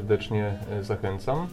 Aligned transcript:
serdecznie 0.00 0.54
y, 0.80 0.84
zachęcam. 0.84 1.46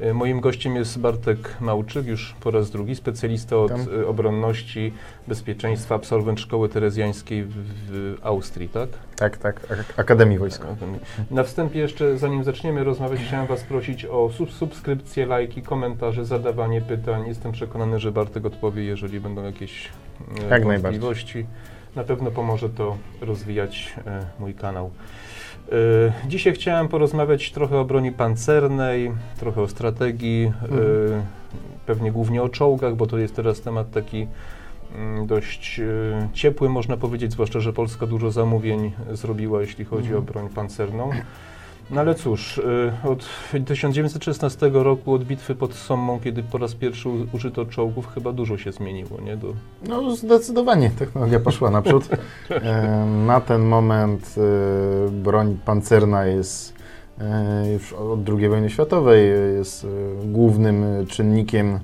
Y, 0.00 0.14
Moim 0.14 0.40
gościem 0.40 0.76
jest 0.76 0.98
Bartek 0.98 1.56
Małczyk, 1.60 2.06
już 2.06 2.34
po 2.40 2.50
raz 2.50 2.70
drugi, 2.70 2.94
specjalista 2.96 3.56
od 3.56 3.72
Witam. 3.72 4.00
y, 4.00 4.06
obronności, 4.06 4.92
bezpieczeństwa, 5.28 5.94
absolwent 5.94 6.40
Szkoły 6.40 6.68
Terezjańskiej 6.68 7.44
w, 7.48 8.16
Austrii, 8.22 8.68
tak? 8.68 8.88
Tak, 9.16 9.36
tak, 9.36 9.60
Ak- 9.70 10.00
Akademii 10.00 10.38
Wojskowej. 10.38 10.74
Na 11.30 11.42
wstępie 11.42 11.78
jeszcze, 11.78 12.18
zanim 12.18 12.44
zaczniemy 12.44 12.84
rozmawiać, 12.84 13.20
chciałem 13.20 13.46
Was 13.46 13.62
prosić 13.62 14.04
o 14.04 14.30
sub 14.30 14.52
subskrypcje, 14.52 15.26
lajki, 15.26 15.62
komentarze, 15.62 16.24
zadawanie 16.24 16.80
pytań. 16.80 17.26
Jestem 17.26 17.52
przekonany, 17.52 17.98
że 18.00 18.12
Bartek 18.12 18.44
odpowie, 18.44 18.84
jeżeli 18.84 19.20
będą 19.20 19.44
jakieś 19.44 19.88
e, 20.44 20.48
Jak 20.48 20.64
wątpliwości. 20.64 21.46
Na 21.96 22.04
pewno 22.04 22.30
pomoże 22.30 22.68
to 22.68 22.96
rozwijać 23.20 23.94
e, 24.06 24.20
mój 24.40 24.54
kanał. 24.54 24.90
E, 25.72 26.28
dzisiaj 26.28 26.52
chciałem 26.52 26.88
porozmawiać 26.88 27.52
trochę 27.52 27.78
o 27.78 27.84
broni 27.84 28.12
pancernej, 28.12 29.12
trochę 29.38 29.62
o 29.62 29.68
strategii, 29.68 30.44
Mhm. 30.62 30.80
e, 30.80 30.84
pewnie 31.86 32.12
głównie 32.12 32.42
o 32.42 32.48
czołgach, 32.48 32.96
bo 32.96 33.06
to 33.06 33.18
jest 33.18 33.36
teraz 33.36 33.60
temat 33.60 33.90
taki 33.90 34.26
mm, 34.96 35.26
dość 35.26 35.80
e, 35.80 36.28
ciepły, 36.32 36.68
można 36.68 36.96
powiedzieć, 36.96 37.32
zwłaszcza, 37.32 37.60
że 37.60 37.72
Polska 37.72 38.06
dużo 38.06 38.30
zamówień 38.30 38.92
zrobiła, 39.12 39.60
jeśli 39.60 39.84
chodzi 39.84 40.06
Mhm. 40.08 40.18
o 40.22 40.26
broń 40.32 40.48
pancerną. 40.48 41.10
No 41.90 42.00
ale 42.00 42.14
cóż, 42.14 42.58
e, 43.04 43.08
od 43.08 43.26
1916 43.66 44.70
roku, 44.72 45.12
od 45.12 45.24
bitwy 45.24 45.54
pod 45.54 45.74
Sommą, 45.74 46.20
kiedy 46.20 46.42
po 46.42 46.58
raz 46.58 46.74
pierwszy 46.74 47.08
użyto 47.32 47.66
czołgów, 47.66 48.14
chyba 48.14 48.32
dużo 48.32 48.58
się 48.58 48.72
zmieniło, 48.72 49.20
nie? 49.20 49.36
Do, 49.36 49.48
No 49.88 50.16
zdecydowanie 50.16 50.90
technologia 50.90 51.40
poszła 51.40 51.70
naprzód. 51.70 52.08
Na 53.26 53.40
ten 53.40 53.62
moment 53.62 54.34
e, 54.38 55.10
broń 55.10 55.58
pancerna 55.64 56.26
jest 56.26 56.74
e, 57.20 57.72
już 57.72 57.92
od 57.92 58.28
II 58.28 58.48
wojny 58.48 58.70
światowej 58.70 59.30
jest 59.56 59.86
głównym 60.24 61.06
czynnikiem 61.06 61.78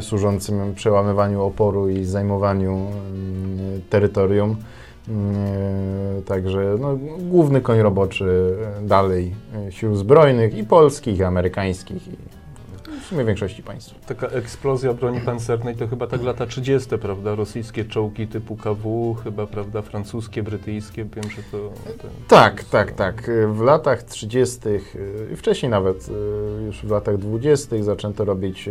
służącym 0.00 0.74
przełamywaniu 0.74 1.42
oporu 1.42 1.88
i 1.88 2.04
zajmowaniu 2.04 2.86
terytorium. 3.90 4.56
E, 5.10 6.22
Także 6.22 6.76
no, 6.80 6.98
główny 7.18 7.60
koń 7.60 7.80
roboczy 7.80 8.56
e, 8.78 8.86
dalej 8.86 9.34
e, 9.68 9.72
sił 9.72 9.96
zbrojnych 9.96 10.58
i 10.58 10.64
polskich, 10.64 11.18
i 11.18 11.22
amerykańskich, 11.22 12.08
i 12.08 12.16
w 13.02 13.06
sumie 13.08 13.24
większości 13.24 13.62
państw. 13.62 14.06
taka 14.06 14.26
eksplozja 14.26 14.94
broni 14.94 15.20
pancernej 15.20 15.76
to 15.76 15.88
chyba 15.88 16.06
tak 16.06 16.22
lata 16.22 16.46
30., 16.46 16.98
prawda? 16.98 17.34
Rosyjskie 17.34 17.84
czołgi 17.84 18.26
typu 18.26 18.56
KW, 18.56 19.14
chyba, 19.24 19.46
prawda? 19.46 19.82
Francuskie, 19.82 20.42
brytyjskie, 20.42 21.04
wiem, 21.04 21.30
że 21.30 21.42
to... 21.50 21.72
to 21.98 22.08
Tak, 22.28 22.64
tak, 22.64 22.92
tak. 22.92 23.30
W 23.52 23.60
latach 23.60 24.02
30. 24.02 24.58
i 25.32 25.36
wcześniej 25.36 25.70
nawet, 25.70 26.10
już 26.66 26.76
w 26.76 26.90
latach 26.90 27.18
20. 27.18 27.82
zaczęto 27.82 28.24
robić 28.24 28.68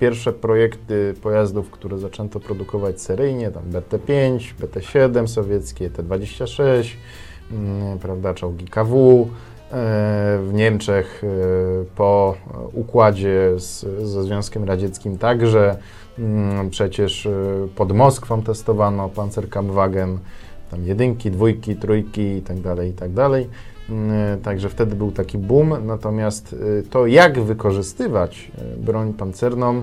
pierwsze 0.00 0.32
projekty 0.32 1.14
pojazdów, 1.22 1.70
które 1.70 1.98
zaczęto 1.98 2.40
produkować 2.40 3.00
seryjnie, 3.00 3.50
tam 3.50 3.62
BT-5, 3.70 4.38
BT-7 4.60 5.26
sowieckie, 5.26 5.90
T-26, 5.90 6.88
mm, 7.52 7.98
prawda, 7.98 8.34
czołgi 8.34 8.64
KW. 8.64 9.28
E, 9.72 10.38
W 10.42 10.50
Niemczech 10.52 11.24
e, 11.24 11.26
po 11.96 12.34
układzie 12.72 13.50
z, 13.56 13.80
ze 14.02 14.22
Związkiem 14.22 14.64
Radzieckim 14.64 15.18
także 15.18 15.76
mm, 16.18 16.70
przecież 16.70 17.26
e, 17.26 17.30
pod 17.76 17.92
Moskwą 17.92 18.42
testowano 18.42 19.08
Panzerkampfwagen, 19.08 20.18
tam 20.70 20.84
jedynki, 20.84 21.30
dwójki, 21.30 21.76
trójki 21.76 22.22
i 22.22 22.42
tak 22.42 23.10
Mm, 23.90 24.40
Także 24.40 24.68
wtedy 24.68 24.96
był 24.96 25.12
taki 25.12 25.38
boom, 25.38 25.74
natomiast 25.86 26.52
y, 26.52 26.82
to 26.90 27.06
jak 27.06 27.40
wykorzystywać 27.40 28.50
y, 28.76 28.80
broń 28.80 29.12
pancerną, 29.12 29.82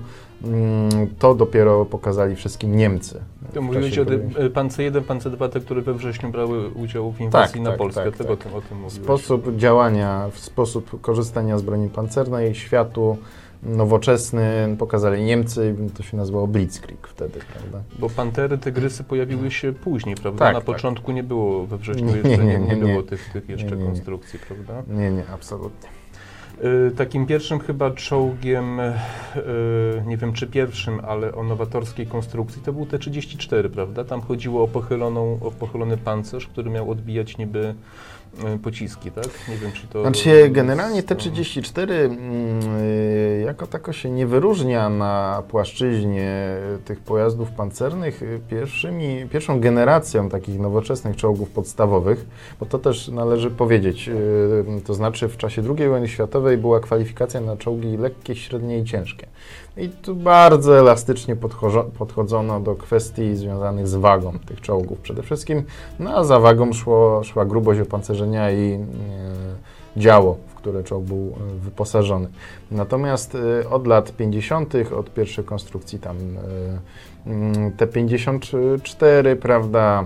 to 1.19 1.35
dopiero 1.35 1.85
pokazali 1.85 2.35
wszystkim 2.35 2.75
Niemcy. 2.75 3.21
To 3.53 3.61
mówiłeś 3.61 3.97
o 3.97 4.05
tym 4.05 4.33
Pance 4.53 4.83
1, 4.83 5.03
Pance 5.03 5.29
2, 5.29 5.49
te, 5.49 5.59
które 5.59 5.81
we 5.81 5.93
wrześniu 5.93 6.29
brały 6.29 6.69
udział 6.69 7.11
w 7.11 7.21
inwazji 7.21 7.53
Tak, 7.53 7.61
na 7.63 7.69
tak, 7.69 7.79
Polskę. 7.79 8.03
tak, 8.03 8.17
Tego 8.17 8.37
tak. 8.37 8.45
o 8.45 8.49
tym, 8.49 8.55
o 8.57 8.61
tym 8.61 8.77
mówiłeś. 8.77 9.03
Sposób 9.03 9.55
działania, 9.55 10.29
sposób 10.35 11.01
korzystania 11.01 11.57
z 11.57 11.61
broni 11.61 11.89
pancernej 11.89 12.55
światu 12.55 13.17
nowoczesny 13.63 14.75
pokazali 14.79 15.23
Niemcy, 15.23 15.75
to 15.97 16.03
się 16.03 16.17
nazywało 16.17 16.47
Blitzkrieg 16.47 17.07
wtedy, 17.07 17.39
prawda? 17.53 17.81
Bo 17.99 18.09
Pantery, 18.09 18.57
Tygrysy 18.57 19.03
pojawiły 19.03 19.51
się 19.51 19.73
później, 19.73 20.15
prawda? 20.15 20.45
Tak, 20.45 20.53
na 20.53 20.59
tak. 20.59 20.65
początku 20.65 21.11
nie 21.11 21.23
było 21.23 21.67
we 21.67 21.77
wrześniu 21.77 22.05
Nie, 22.05 22.15
jeszcze, 22.15 22.45
nie, 22.45 22.59
nie, 22.59 22.75
nie, 22.75 22.75
było 22.75 23.03
tych, 23.03 23.29
tych 23.33 23.49
jeszcze 23.49 23.77
konstrukcji, 23.77 24.39
prawda? 24.47 24.83
Nie, 24.87 25.11
nie, 25.11 25.23
absolutnie. 25.33 25.89
Y, 26.63 26.91
Takim 26.91 27.25
pierwszym 27.25 27.59
chyba 27.59 27.91
czołgiem, 27.91 28.79
y, 28.79 28.93
nie 30.05 30.17
wiem 30.17 30.33
czy 30.33 30.47
pierwszym, 30.47 30.99
ale 31.07 31.35
o 31.35 31.43
nowatorskiej 31.43 32.07
konstrukcji 32.07 32.61
to 32.61 32.73
był 32.73 32.85
T-34, 32.85 33.69
prawda? 33.69 34.03
Tam 34.03 34.21
chodziło 34.21 34.63
o, 34.63 34.67
pochyloną, 34.67 35.39
o 35.41 35.51
pochylony 35.51 35.97
pancerz, 35.97 36.47
który 36.47 36.69
miał 36.69 36.91
odbijać 36.91 37.37
niby 37.37 37.75
pociski, 38.63 39.11
tak? 39.11 39.25
Nie 39.49 39.55
wiem 39.55 39.71
czy 39.71 39.87
to... 39.87 40.01
Znaczy, 40.01 40.49
generalnie 40.49 41.03
T-34 41.03 41.91
mm, 41.91 42.19
y, 42.81 43.43
jako 43.45 43.67
tako 43.67 43.93
się 43.93 44.09
nie 44.09 44.27
wyróżnia 44.27 44.89
na 44.89 45.43
płaszczyźnie 45.49 46.57
tych 46.85 46.99
pojazdów 46.99 47.51
pancernych 47.51 48.23
y, 48.23 48.39
pierwszymi, 48.49 49.27
pierwszą 49.29 49.59
generacją 49.59 50.29
takich 50.29 50.59
nowoczesnych 50.59 51.15
czołgów 51.15 51.49
podstawowych, 51.49 52.25
bo 52.59 52.65
to 52.65 52.79
też 52.79 53.07
należy 53.07 53.51
powiedzieć, 53.51 54.09
y, 54.09 54.81
to 54.85 54.93
znaczy 54.93 55.27
w 55.27 55.37
czasie 55.37 55.63
II 55.77 55.89
wojny 55.89 56.07
światowej 56.07 56.57
była 56.57 56.79
kwalifikacja 56.79 57.41
na 57.41 57.57
czołgi 57.57 57.97
lekkie, 57.97 58.35
średnie 58.35 58.79
i 58.79 58.83
ciężkie. 58.83 59.27
I 59.77 59.89
tu 59.89 60.15
bardzo 60.15 60.79
elastycznie 60.79 61.35
podchodzo- 61.35 61.89
podchodzono 61.89 62.59
do 62.59 62.75
kwestii 62.75 63.35
związanych 63.35 63.87
z 63.87 63.95
wagą 63.95 64.39
tych 64.45 64.61
czołgów 64.61 64.99
przede 64.99 65.23
wszystkim, 65.23 65.63
no 65.99 66.17
a 66.17 66.23
za 66.23 66.39
wagą 66.39 66.73
szło, 66.73 67.23
szła 67.23 67.45
grubość 67.45 67.79
opancerzenia 67.79 68.20
i 68.51 68.73
e, 68.73 68.79
działo, 69.99 70.37
w 70.47 70.55
które 70.55 70.83
czołg 70.83 71.05
był 71.05 71.17
e, 71.17 71.59
wyposażony. 71.59 72.27
Natomiast 72.71 73.37
e, 73.63 73.69
od 73.69 73.87
lat 73.87 74.11
50., 74.11 74.73
od 74.97 75.13
pierwszej 75.13 75.45
konstrukcji 75.45 75.99
tam 75.99 76.17
mm, 77.25 77.71
T-54, 77.71 79.35
prawda, 79.35 80.05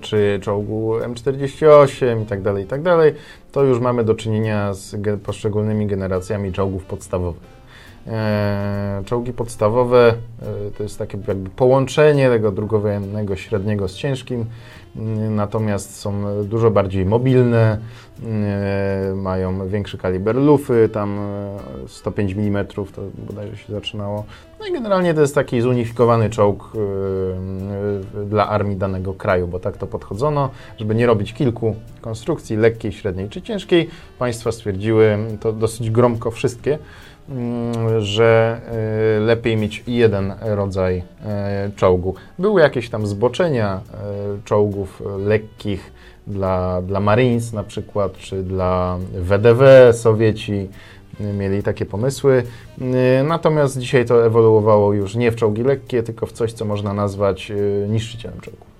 czy 0.00 0.38
czołgu 0.42 0.98
M48 0.98 2.22
i 2.22 2.26
tak 2.26 2.42
dalej, 2.42 2.64
i 2.64 2.66
tak 2.66 2.82
dalej, 2.82 3.14
to 3.52 3.62
już 3.62 3.80
mamy 3.80 4.04
do 4.04 4.14
czynienia 4.14 4.74
z 4.74 4.96
poszczególnymi 5.22 5.86
generacjami 5.86 6.52
czołgów 6.52 6.84
podstawowych. 6.84 7.61
E, 8.06 9.02
czołgi 9.06 9.32
podstawowe 9.32 10.14
e, 10.42 10.70
to 10.70 10.82
jest 10.82 10.98
takie 10.98 11.18
jakby 11.28 11.50
połączenie 11.50 12.28
tego 12.28 12.52
drugowojennego 12.52 13.36
średniego 13.36 13.88
z 13.88 13.94
ciężkim, 13.94 14.44
mm, 14.96 15.34
natomiast 15.36 15.96
są 15.96 16.44
dużo 16.44 16.70
bardziej 16.70 17.06
mobilne, 17.06 17.78
e, 18.22 19.14
mają 19.14 19.68
większy 19.68 19.98
kaliber 19.98 20.36
lufy, 20.36 20.88
tam 20.92 21.18
e, 21.18 21.58
105 21.88 22.32
mm 22.32 22.66
to 22.66 22.84
bodajże 23.28 23.56
się 23.56 23.72
zaczynało. 23.72 24.24
No 24.60 24.66
i 24.66 24.72
generalnie 24.72 25.14
to 25.14 25.20
jest 25.20 25.34
taki 25.34 25.60
zunifikowany 25.60 26.30
czołg 26.30 26.72
dla 28.26 28.48
armii 28.48 28.76
danego 28.76 29.14
kraju, 29.14 29.48
bo 29.48 29.58
tak 29.58 29.76
to 29.76 29.86
podchodzono, 29.86 30.50
żeby 30.76 30.94
nie 30.94 31.06
robić 31.06 31.32
kilku 31.32 31.76
konstrukcji, 32.00 32.56
lekkiej, 32.56 32.92
średniej 32.92 33.28
czy 33.28 33.42
ciężkiej. 33.42 33.88
Państwa 34.18 34.52
stwierdziły, 34.52 35.18
to 35.40 35.52
dosyć 35.52 35.90
gromko 35.90 36.30
wszystkie, 36.30 36.72
mm, 36.72 36.82
że 37.98 38.60
e, 39.16 39.20
lepiej 39.20 39.56
mieć 39.56 39.84
jeden 39.86 40.32
rodzaj 40.40 41.02
e, 41.24 41.70
czołgu. 41.76 42.14
Były 42.38 42.60
jakieś 42.60 42.90
tam 42.90 43.06
zboczenia 43.06 43.80
e, 43.94 43.98
czołgów 44.44 45.02
lekkich 45.18 45.92
dla, 46.26 46.82
dla 46.82 47.00
Marines 47.00 47.52
na 47.52 47.64
przykład, 47.64 48.12
czy 48.12 48.42
dla 48.42 48.98
WDW 49.14 49.62
Sowieci 49.92 50.68
mieli 51.38 51.62
takie 51.62 51.86
pomysły. 51.86 52.42
Natomiast 53.24 53.78
dzisiaj 53.78 54.04
to 54.04 54.26
ewoluowało 54.26 54.92
już 54.92 55.14
nie 55.14 55.30
w 55.30 55.36
czołgi 55.36 55.62
lekkie, 55.62 56.02
tylko 56.02 56.26
w 56.26 56.32
coś, 56.32 56.52
co 56.52 56.64
można 56.64 56.94
nazwać 56.94 57.52
niszczycielem 57.88 58.40
czołgów. 58.40 58.71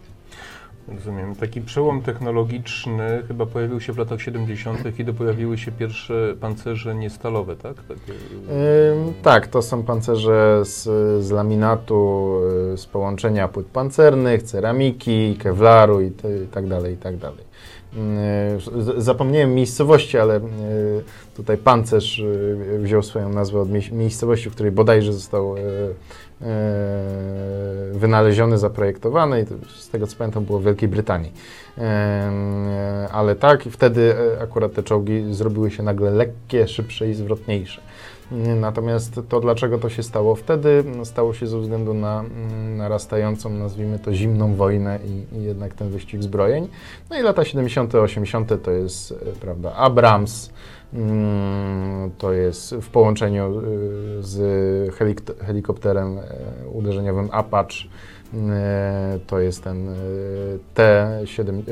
Rozumiem. 0.94 1.34
Taki 1.36 1.60
przełom 1.60 2.02
technologiczny 2.02 3.22
chyba 3.28 3.46
pojawił 3.46 3.80
się 3.80 3.92
w 3.92 3.98
latach 3.98 4.20
70., 4.22 4.78
kiedy 4.96 5.12
pojawiły 5.12 5.58
się 5.58 5.72
pierwsze 5.72 6.34
pancerze 6.40 6.94
niestalowe, 6.94 7.56
tak? 7.56 7.74
Takie, 7.76 8.12
Ym, 8.92 9.12
tak, 9.22 9.46
to 9.46 9.62
są 9.62 9.82
pancerze 9.82 10.60
z, 10.64 10.82
z 11.24 11.30
laminatu, 11.30 12.38
y, 12.74 12.78
z 12.78 12.86
połączenia 12.86 13.48
płyt 13.48 13.66
pancernych, 13.66 14.42
ceramiki, 14.42 15.36
kewlaru 15.36 16.00
i, 16.00 16.10
te- 16.10 16.36
i 16.44 16.46
tak 16.46 16.66
dalej, 16.68 16.94
i 16.94 16.96
tak 16.96 17.16
dalej. 17.16 17.51
Z- 18.58 19.04
Zapomniałem 19.04 19.54
miejscowości, 19.54 20.18
ale 20.18 20.34
yy, 20.34 20.40
tutaj 21.36 21.58
pancerz 21.58 22.18
yy, 22.18 22.78
wziął 22.78 23.02
swoją 23.02 23.28
nazwę 23.28 23.60
od 23.60 23.70
mie- 23.70 23.92
miejscowości, 23.92 24.50
w 24.50 24.54
której 24.54 24.72
bodajże 24.72 25.12
został 25.12 25.54
wynaleziony, 27.92 28.58
zaprojektowany 28.58 29.46
z 29.78 29.88
tego 29.88 30.06
co 30.06 30.16
pamiętam 30.16 30.44
było 30.44 30.58
w 30.58 30.64
Wielkiej 30.64 30.88
Brytanii. 30.88 31.32
E, 31.78 33.08
ale 33.12 33.36
tak, 33.36 33.62
wtedy 33.62 34.14
e, 34.38 34.42
akurat 34.42 34.72
te 34.72 34.82
czołgi 34.82 35.34
zrobiły 35.34 35.70
się 35.70 35.82
nagle 35.82 36.10
lekkie, 36.10 36.68
szybsze 36.68 37.10
i 37.10 37.14
zwrotniejsze. 37.14 37.80
Natomiast 38.56 39.20
to, 39.28 39.40
dlaczego 39.40 39.78
to 39.78 39.88
się 39.88 40.02
stało 40.02 40.34
wtedy, 40.34 40.84
stało 41.04 41.34
się 41.34 41.46
ze 41.46 41.58
względu 41.58 41.94
na 41.94 42.20
mm, 42.20 42.76
narastającą, 42.76 43.50
nazwijmy 43.50 43.98
to, 43.98 44.14
zimną 44.14 44.54
wojnę 44.54 44.98
i, 45.04 45.36
i 45.36 45.42
jednak 45.42 45.74
ten 45.74 45.90
wyścig 45.90 46.22
zbrojeń. 46.22 46.68
No 47.10 47.18
i 47.18 47.22
lata 47.22 47.44
70., 47.44 47.94
80. 47.94 48.62
to 48.62 48.70
jest, 48.70 49.12
e, 49.12 49.14
prawda, 49.40 49.74
Abrams, 49.74 50.50
mm, 50.94 52.10
to 52.18 52.32
jest 52.32 52.74
w 52.74 52.88
połączeniu 52.88 53.44
e, 53.44 53.62
z 54.22 54.38
helik- 54.94 55.44
helikopterem 55.44 56.18
e, 56.18 56.22
uderzeniowym 56.72 57.28
Apache, 57.32 57.88
to 59.26 59.40
jest 59.40 59.64
ten 59.64 59.88
T7, 60.74 61.62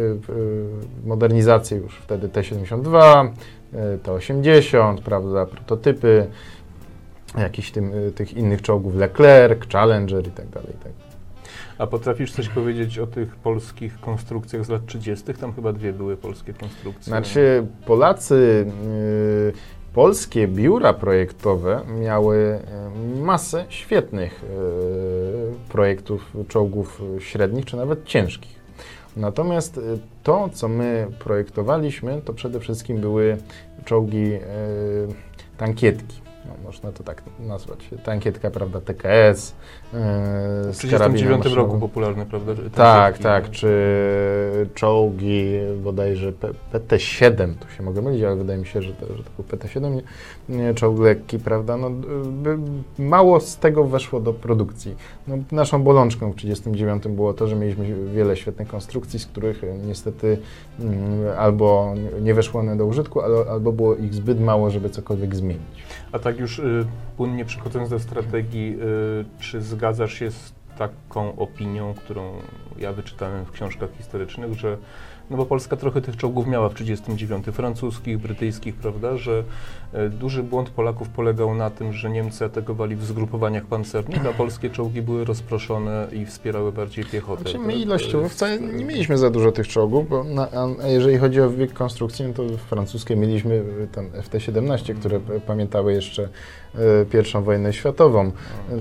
modernizacje 1.05 1.79
już 1.79 1.97
wtedy 1.97 2.29
T-72, 2.29 3.29
T-80, 4.03 5.03
prawda, 5.03 5.47
prototypy 5.47 6.27
jakichś 7.39 7.71
tym, 7.71 7.93
tych 8.15 8.35
innych 8.35 8.63
czołgów 8.63 8.95
Leclerc, 8.95 9.73
Challenger 9.73 10.27
i 10.27 10.31
tak 10.31 10.49
dalej. 10.49 10.73
Tak. 10.83 10.93
A 11.79 11.87
potrafisz 11.87 12.33
coś 12.33 12.49
powiedzieć 12.49 12.99
o 12.99 13.07
tych 13.07 13.37
polskich 13.37 14.01
konstrukcjach 14.01 14.65
z 14.65 14.69
lat 14.69 14.87
30.? 14.87 15.35
Tam 15.35 15.53
chyba 15.53 15.73
dwie 15.73 15.93
były 15.93 16.17
polskie 16.17 16.53
konstrukcje. 16.55 17.05
Znaczy, 17.05 17.67
Polacy, 17.87 18.67
yy, 19.47 19.53
polskie 19.95 20.49
biura 20.49 20.93
projektowe 20.93 21.81
miały 22.01 22.61
y, 23.17 23.21
masę 23.21 23.65
świetnych 23.69 24.43
yy, 24.43 25.55
projektów 25.69 26.33
czołgów 26.49 27.03
średnich, 27.19 27.65
czy 27.65 27.77
nawet 27.77 28.05
ciężkich. 28.05 28.60
Natomiast 29.17 29.79
y, 29.79 29.99
to, 30.23 30.49
co 30.53 30.69
my 30.69 31.07
projektowaliśmy, 31.19 32.21
to 32.25 32.33
przede 32.33 32.61
wszystkim 32.61 32.99
były 32.99 33.37
czołgi 33.85 34.31
yy, 34.31 34.39
tankietki 35.59 36.20
no, 36.45 36.53
można 36.65 36.93
to 36.93 37.05
tak 37.05 37.23
nazwać, 37.41 37.91
tankietka, 38.05 38.51
prawda, 38.51 38.81
TKS. 38.81 39.55
Yy, 39.93 39.99
w 40.73 40.79
1939 40.79 41.47
roku 41.47 41.79
popularny, 41.79 42.27
prawda? 42.27 42.53
Tak, 42.75 43.19
tak, 43.19 43.51
czy 43.51 43.71
czołgi 44.75 45.45
bodajże 45.83 46.33
PT-7, 46.73 47.55
tu 47.55 47.69
się 47.77 47.83
mogę 47.83 48.03
mylić, 48.03 48.23
ale 48.23 48.37
wydaje 48.37 48.59
mi 48.59 48.67
się, 48.67 48.83
że 48.83 48.93
to, 48.93 49.07
że 49.17 49.23
to 49.23 49.31
był 49.37 49.45
PT-7, 49.45 50.01
nie, 50.49 50.75
czołg 50.75 50.99
lekki, 50.99 51.39
prawda, 51.39 51.77
no, 51.77 51.91
by, 51.91 52.59
mało 52.99 53.41
z 53.41 53.57
tego 53.57 53.85
weszło 53.85 54.21
do 54.21 54.33
produkcji. 54.33 54.97
No, 55.29 55.39
naszą 55.53 55.83
bolączką 55.83 56.33
w 56.33 56.35
1939 56.35 57.17
było 57.17 57.35
to, 57.35 57.47
że 57.47 57.57
mieliśmy 57.57 58.07
wiele 58.15 58.37
świetnych 58.37 58.69
konstrukcji, 58.69 59.19
z 59.19 59.27
których 59.27 59.63
niestety 59.87 60.39
mm, 60.81 61.39
albo 61.39 61.95
nie 62.21 62.35
weszło 62.35 62.61
one 62.61 62.77
do 62.77 62.87
użytku, 62.87 63.21
albo 63.51 63.73
było 63.73 63.97
ich 63.97 64.15
zbyt 64.15 64.41
mało, 64.41 64.71
żeby 64.71 64.91
cokolwiek 64.91 65.37
zmienić. 65.37 65.85
A 66.13 66.19
tak 66.31 66.41
już 66.41 66.59
y, 66.59 66.87
płynnie 67.17 67.45
przechodząc 67.45 67.91
do 67.91 67.99
strategii, 67.99 68.77
y, 68.81 69.41
czy 69.41 69.63
zgadzasz 69.63 70.15
się 70.15 70.31
z 70.31 70.53
taką 70.79 71.37
opinią, 71.37 71.95
którą 71.95 72.33
ja 72.79 72.93
wyczytałem 72.93 73.45
w 73.45 73.51
książkach 73.51 73.91
historycznych, 73.99 74.55
że 74.55 74.77
no 75.31 75.37
bo 75.37 75.47
Polska 75.47 75.77
trochę 75.77 76.01
tych 76.01 76.17
czołgów 76.17 76.47
miała 76.47 76.69
w 76.69 76.75
1939, 76.75 77.57
francuskich, 77.57 78.19
brytyjskich, 78.19 78.75
prawda, 78.75 79.17
że 79.17 79.45
e, 79.93 80.09
duży 80.09 80.43
błąd 80.43 80.71
Polaków 80.71 81.09
polegał 81.09 81.55
na 81.55 81.71
tym, 81.71 81.93
że 81.93 82.11
Niemcy 82.11 82.45
atakowali 82.45 82.97
w 82.97 83.05
zgrupowaniach 83.05 83.65
pancernych, 83.65 84.27
a 84.27 84.33
polskie 84.33 84.71
czołgi 84.71 85.03
były 85.03 85.25
rozproszone 85.25 86.09
i 86.13 86.27
wspierały 86.27 86.73
bardziej 86.73 87.05
piechotę. 87.05 87.43
Znaczy 87.43 87.59
my 87.59 87.75
ilościowo 87.75 88.29
wcale 88.29 88.61
nie 88.61 88.85
mieliśmy 88.85 89.19
za 89.19 89.31
dużo 89.31 89.53
tych 89.53 89.69
czołgów, 89.69 90.09
bo 90.09 90.25
na, 90.25 90.49
a 90.83 90.87
jeżeli 90.87 91.19
chodzi 91.19 91.41
o 91.41 91.51
wiek 91.51 91.73
konstrukcji, 91.73 92.25
no 92.25 92.33
to 92.35 92.43
francuskie 92.57 93.17
mieliśmy 93.17 93.63
tam 93.93 94.11
FT-17, 94.11 94.95
które 94.95 95.21
pamiętały 95.47 95.93
jeszcze 95.93 96.29
e, 96.75 97.05
pierwszą 97.05 97.43
wojnę 97.43 97.73
światową. 97.73 98.31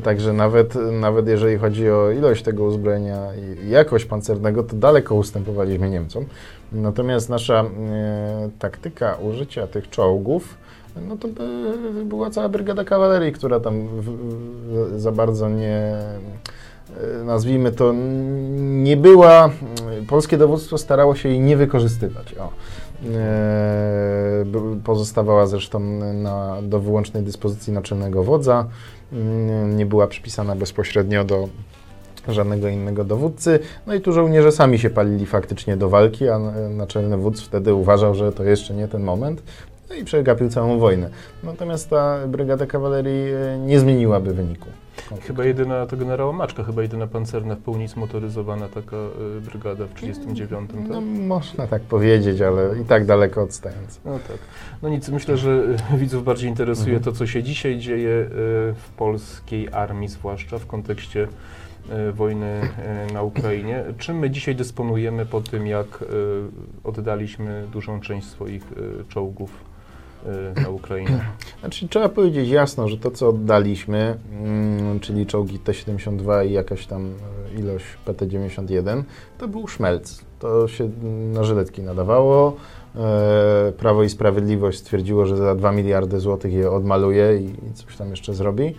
Także 0.03 0.33
nawet, 0.33 0.75
nawet 0.91 1.27
jeżeli 1.27 1.57
chodzi 1.57 1.89
o 1.89 2.11
ilość 2.11 2.43
tego 2.43 2.63
uzbrojenia 2.63 3.27
i 3.35 3.69
jakość 3.69 4.05
pancernego, 4.05 4.63
to 4.63 4.75
daleko 4.75 5.15
ustępowaliśmy 5.15 5.89
Niemcom. 5.89 6.25
Natomiast 6.71 7.29
nasza 7.29 7.63
e, 7.63 8.49
taktyka 8.59 9.15
użycia 9.15 9.67
tych 9.67 9.89
czołgów, 9.89 10.57
no 11.07 11.17
to 11.17 11.27
by 11.27 12.05
była 12.05 12.29
cała 12.29 12.49
brygada 12.49 12.83
kawalerii, 12.83 13.31
która 13.31 13.59
tam 13.59 13.87
za 14.97 15.11
bardzo 15.11 15.49
nie, 15.49 15.97
e, 16.97 17.23
nazwijmy 17.25 17.71
to, 17.71 17.93
nie 18.59 18.97
była, 18.97 19.49
polskie 20.07 20.37
dowództwo 20.37 20.77
starało 20.77 21.15
się 21.15 21.29
jej 21.29 21.39
nie 21.39 21.57
wykorzystywać. 21.57 22.35
O. 22.35 22.49
E, 23.05 24.45
pozostawała 24.83 25.47
zresztą 25.47 25.79
na, 26.13 26.57
do 26.61 26.79
wyłącznej 26.79 27.23
dyspozycji 27.23 27.73
naczelnego 27.73 28.23
wodza, 28.23 28.65
nie 29.75 29.85
była 29.85 30.07
przypisana 30.07 30.55
bezpośrednio 30.55 31.23
do 31.23 31.49
żadnego 32.27 32.67
innego 32.67 33.03
dowódcy. 33.03 33.59
No 33.87 33.93
i 33.93 34.01
tu 34.01 34.13
żołnierze 34.13 34.51
sami 34.51 34.79
się 34.79 34.89
palili 34.89 35.25
faktycznie 35.25 35.77
do 35.77 35.89
walki, 35.89 36.29
a 36.29 36.39
naczelny 36.69 37.17
wódz 37.17 37.41
wtedy 37.41 37.73
uważał, 37.73 38.15
że 38.15 38.31
to 38.31 38.43
jeszcze 38.43 38.73
nie 38.73 38.87
ten 38.87 39.03
moment. 39.03 39.43
No 39.89 39.95
i 39.95 40.03
przegapił 40.03 40.49
całą 40.49 40.79
wojnę. 40.79 41.09
Natomiast 41.43 41.89
ta 41.89 42.27
brygada 42.27 42.65
kawalerii 42.65 43.33
e, 43.33 43.59
nie 43.59 43.79
zmieniłaby 43.79 44.33
wyniku. 44.33 44.67
Chyba 45.27 45.45
jedyna, 45.45 45.85
to 45.85 45.97
generała 45.97 46.33
Maczka, 46.33 46.63
chyba 46.63 46.81
jedyna 46.81 47.07
pancerna 47.07 47.55
w 47.55 47.59
pełni 47.59 47.87
zmotoryzowana 47.87 48.69
taka 48.69 48.97
y, 49.37 49.41
brygada 49.41 49.85
w 49.85 49.93
1939, 49.93 50.71
tak? 50.71 50.89
No, 50.89 51.01
można 51.27 51.67
tak 51.67 51.81
powiedzieć, 51.81 52.41
ale 52.41 52.79
i 52.81 52.85
tak 52.85 53.05
daleko 53.05 53.41
odstając. 53.41 53.99
No 54.05 54.11
tak. 54.11 54.37
No 54.81 54.89
nic, 54.89 55.09
myślę, 55.09 55.37
że 55.37 55.63
widzów 55.97 56.23
bardziej 56.23 56.49
interesuje 56.49 56.95
mhm. 56.95 57.03
to, 57.03 57.19
co 57.19 57.27
się 57.27 57.43
dzisiaj 57.43 57.79
dzieje 57.79 58.09
y, 58.09 58.29
w 58.73 58.89
polskiej 58.97 59.69
armii, 59.71 60.07
zwłaszcza 60.07 60.59
w 60.59 60.65
kontekście 60.65 61.27
E, 61.89 62.11
wojny 62.11 62.45
e, 62.45 63.13
na 63.13 63.21
Ukrainie. 63.21 63.83
Czym 63.97 64.19
my 64.19 64.29
dzisiaj 64.29 64.55
dysponujemy 64.55 65.25
po 65.25 65.41
tym, 65.41 65.67
jak 65.67 66.03
oddaliśmy 66.83 67.67
dużą 67.71 68.01
część 68.01 68.27
swoich 68.27 68.63
czołgów 69.07 69.68
na 70.63 70.69
Ukrainę? 70.69 71.25
Znaczy, 71.59 71.87
trzeba 71.87 72.09
powiedzieć 72.09 72.49
jasno, 72.49 72.87
że 72.87 72.97
to, 72.97 73.11
co 73.11 73.29
oddaliśmy, 73.29 74.17
mm, 74.31 74.99
czyli 74.99 75.25
czołgi 75.25 75.59
T-72 75.59 76.47
i 76.47 76.51
jakaś 76.51 76.85
tam 76.85 77.13
ilość 77.57 77.85
PT-91, 78.05 79.03
to 79.37 79.47
był 79.47 79.67
szmelc. 79.67 80.21
To 80.39 80.67
się 80.67 80.89
na 81.33 81.43
żyletki 81.43 81.81
nadawało. 81.81 82.55
Prawo 83.77 84.03
i 84.03 84.09
Sprawiedliwość 84.09 84.79
stwierdziło, 84.79 85.25
że 85.25 85.37
za 85.37 85.55
2 85.55 85.71
miliardy 85.71 86.19
złotych 86.19 86.53
je 86.53 86.71
odmaluje 86.71 87.37
i 87.37 87.73
coś 87.73 87.97
tam 87.97 88.09
jeszcze 88.09 88.33
zrobi 88.33 88.75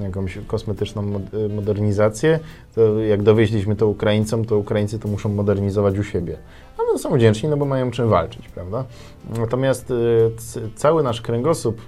jakąś 0.00 0.38
kosmetyczną 0.46 1.20
modernizację, 1.54 2.38
to 2.74 2.98
jak 2.98 3.22
dowieźliśmy 3.22 3.76
to 3.76 3.86
Ukraińcom, 3.86 4.44
to 4.44 4.58
Ukraińcy 4.58 4.98
to 4.98 5.08
muszą 5.08 5.28
modernizować 5.28 5.98
u 5.98 6.04
siebie. 6.04 6.36
Ale 6.92 6.98
są 6.98 7.14
wdzięczni, 7.14 7.48
no 7.48 7.56
bo 7.56 7.64
mają 7.64 7.90
czym 7.90 8.08
walczyć, 8.08 8.48
prawda? 8.48 8.84
Natomiast 9.38 9.90
y, 9.90 10.30
cały 10.76 11.02
nasz 11.02 11.20
kręgosłup 11.20 11.80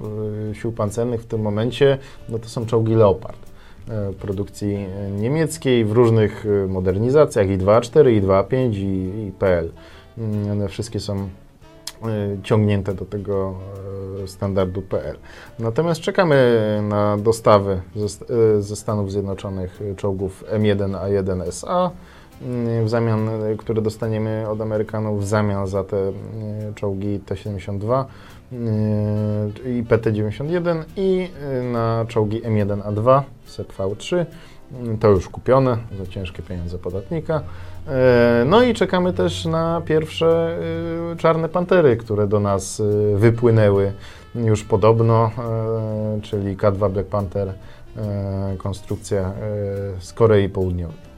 y, 0.50 0.54
sił 0.54 0.72
pancernych 0.72 1.22
w 1.22 1.26
tym 1.26 1.40
momencie, 1.40 1.98
no 2.28 2.38
to 2.38 2.48
są 2.48 2.66
czołgi 2.66 2.94
Leopard 2.94 3.38
y, 4.10 4.14
produkcji 4.14 4.86
niemieckiej 5.18 5.84
w 5.84 5.92
różnych 5.92 6.46
modernizacjach 6.68 7.48
i 7.48 7.58
2A4, 7.58 8.10
i 8.12 8.22
2A5, 8.22 8.74
i, 8.74 9.26
i 9.28 9.32
PL. 9.32 9.72
One 10.52 10.68
wszystkie 10.68 11.00
są 11.00 11.28
ciągnięte 12.42 12.94
do 12.94 13.04
tego 13.04 13.54
standardu 14.26 14.82
PL. 14.82 15.16
Natomiast 15.58 16.00
czekamy 16.00 16.60
na 16.88 17.16
dostawy 17.18 17.80
ze, 17.96 18.08
ze 18.62 18.76
Stanów 18.76 19.12
Zjednoczonych 19.12 19.80
czołgów 19.96 20.44
M1A1SA, 20.52 21.90
w 22.84 22.88
zamian, 22.88 23.30
które 23.58 23.82
dostaniemy 23.82 24.48
od 24.48 24.60
Amerykanów 24.60 25.22
w 25.22 25.26
zamian 25.26 25.66
za 25.66 25.84
te 25.84 26.12
czołgi 26.74 27.20
T-72 27.20 28.04
i 29.66 29.84
PT-91 29.88 30.82
i 30.96 31.28
na 31.72 32.04
czołgi 32.08 32.42
M1A2 32.42 33.22
SEPV-3. 33.48 34.24
To 35.00 35.08
już 35.08 35.28
kupione 35.28 35.76
za 35.98 36.06
ciężkie 36.06 36.42
pieniądze 36.42 36.78
podatnika. 36.78 37.42
No 38.46 38.62
i 38.62 38.74
czekamy 38.74 39.12
też 39.12 39.44
na 39.44 39.82
pierwsze 39.86 40.58
czarne 41.18 41.48
pantery, 41.48 41.96
które 41.96 42.26
do 42.26 42.40
nas 42.40 42.82
wypłynęły 43.14 43.92
już 44.34 44.64
podobno, 44.64 45.30
czyli 46.22 46.56
K2 46.56 46.90
Black 46.90 47.08
Panther, 47.08 47.52
konstrukcja 48.58 49.32
z 49.98 50.12
Korei 50.12 50.48
Południowej. 50.48 51.13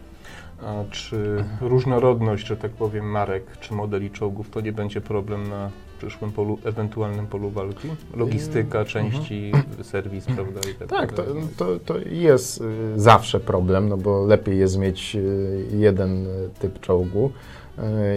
A 0.63 0.85
czy 0.91 1.45
różnorodność, 1.61 2.47
że 2.47 2.57
tak 2.57 2.71
powiem, 2.71 3.11
marek 3.11 3.59
czy 3.61 3.75
modeli 3.75 4.11
czołgów 4.11 4.51
to 4.51 4.61
nie 4.61 4.73
będzie 4.73 5.01
problem 5.01 5.49
na 5.49 5.71
przyszłym 5.97 6.33
polu, 6.33 6.59
ewentualnym 6.65 7.27
polu 7.27 7.51
walki? 7.51 7.89
Logistyka, 8.17 8.85
części, 8.85 9.53
serwis, 9.83 10.25
prawda? 10.25 10.61
I 10.71 10.75
tak, 10.75 10.89
Tak, 10.89 11.13
to, 11.13 11.23
to, 11.57 11.79
to 11.85 11.99
jest 11.99 12.61
y, 12.61 12.65
zawsze 12.97 13.41
problem, 13.41 13.89
no 13.89 13.97
bo 13.97 14.27
lepiej 14.27 14.59
jest 14.59 14.79
mieć 14.79 15.17
y, 15.17 15.67
jeden 15.73 16.27
y, 16.27 16.49
typ 16.59 16.81
czołgu 16.81 17.31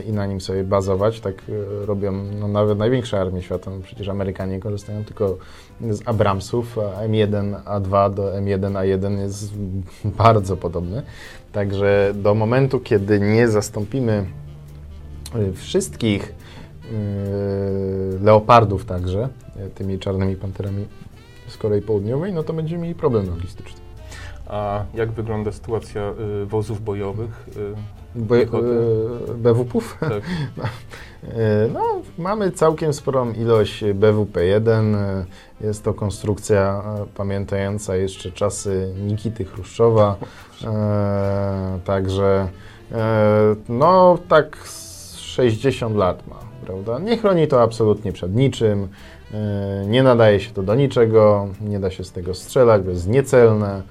i 0.08 0.12
na 0.12 0.26
nim 0.26 0.42
sobie 0.42 0.64
bazować. 0.64 1.20
Tak 1.20 1.36
robią 1.86 2.12
no, 2.40 2.48
nawet 2.48 2.78
największe 2.78 3.22
armie 3.22 3.42
świata. 3.42 3.72
No, 3.72 3.78
przecież 3.84 4.10
Amerykanie 4.10 4.60
korzystają 4.60 5.04
tylko 5.04 5.38
z 5.90 6.02
Abramsów, 6.06 6.78
a 6.78 7.08
M1A2 7.08 8.14
do 8.14 8.24
M1A1 8.24 9.20
jest 9.20 9.54
bardzo 10.24 10.58
podobny. 10.58 11.02
Także 11.52 12.12
do 12.16 12.36
momentu, 12.36 12.80
kiedy 12.80 13.20
nie 13.20 13.48
zastąpimy 13.48 14.26
wszystkich 15.54 16.34
leopardów 18.22 18.86
także, 18.86 19.30
y, 19.68 19.70
tymi 19.70 20.00
czarnymi 20.00 20.36
panterami 20.36 20.86
z 21.48 21.58
Korei 21.58 21.82
Południowej, 21.82 22.34
no 22.34 22.44
to 22.44 22.54
będziemy 22.54 22.82
mieli 22.84 22.96
problem 22.96 23.30
logistyczny. 23.30 23.80
A 24.48 24.84
jak 24.94 25.12
wygląda 25.12 25.52
sytuacja 25.52 26.14
y, 26.44 26.46
wozów 26.46 26.84
bojowych? 26.84 27.48
Y, 27.58 27.76
Bo, 28.16 28.36
Piechoty. 28.36 28.66
y, 28.68 29.34
BWP-ów? 29.38 29.98
tak, 30.00 30.12
Y, 30.14 31.70
No, 31.74 31.82
mamy 32.18 32.52
całkiem 32.52 32.94
sporą 32.94 33.32
ilość 33.34 33.84
BWP-1. 33.84 34.96
y, 34.96 35.26
Jest 35.66 35.84
to 35.84 35.94
konstrukcja 35.94 36.84
pamiętająca 37.16 37.96
jeszcze 37.96 38.32
czasy 38.32 38.94
Nikity 39.08 39.46
Chruszczowa. 39.46 40.16
E, 40.64 41.80
Także 41.86 42.48
e, 42.92 43.56
no 43.70 44.18
tak 44.28 44.58
z 44.68 45.18
60 45.18 45.96
lat 45.96 46.28
ma, 46.28 46.36
prawda? 46.70 47.00
Nie 47.00 47.18
chroni 47.18 47.48
to 47.48 47.62
absolutnie 47.62 48.12
przed 48.12 48.36
niczym. 48.36 48.88
e, 49.34 49.86
Nie 49.88 50.04
nadaje 50.04 50.40
się 50.40 50.52
to 50.52 50.64
do 50.64 50.76
niczego, 50.76 51.48
nie 51.62 51.80
da 51.80 51.92
się 51.92 52.04
z 52.04 52.12
tego 52.12 52.34
strzelać, 52.34 52.82
bo 52.82 52.90
jest 52.90 53.08
niecelne. 53.08 53.82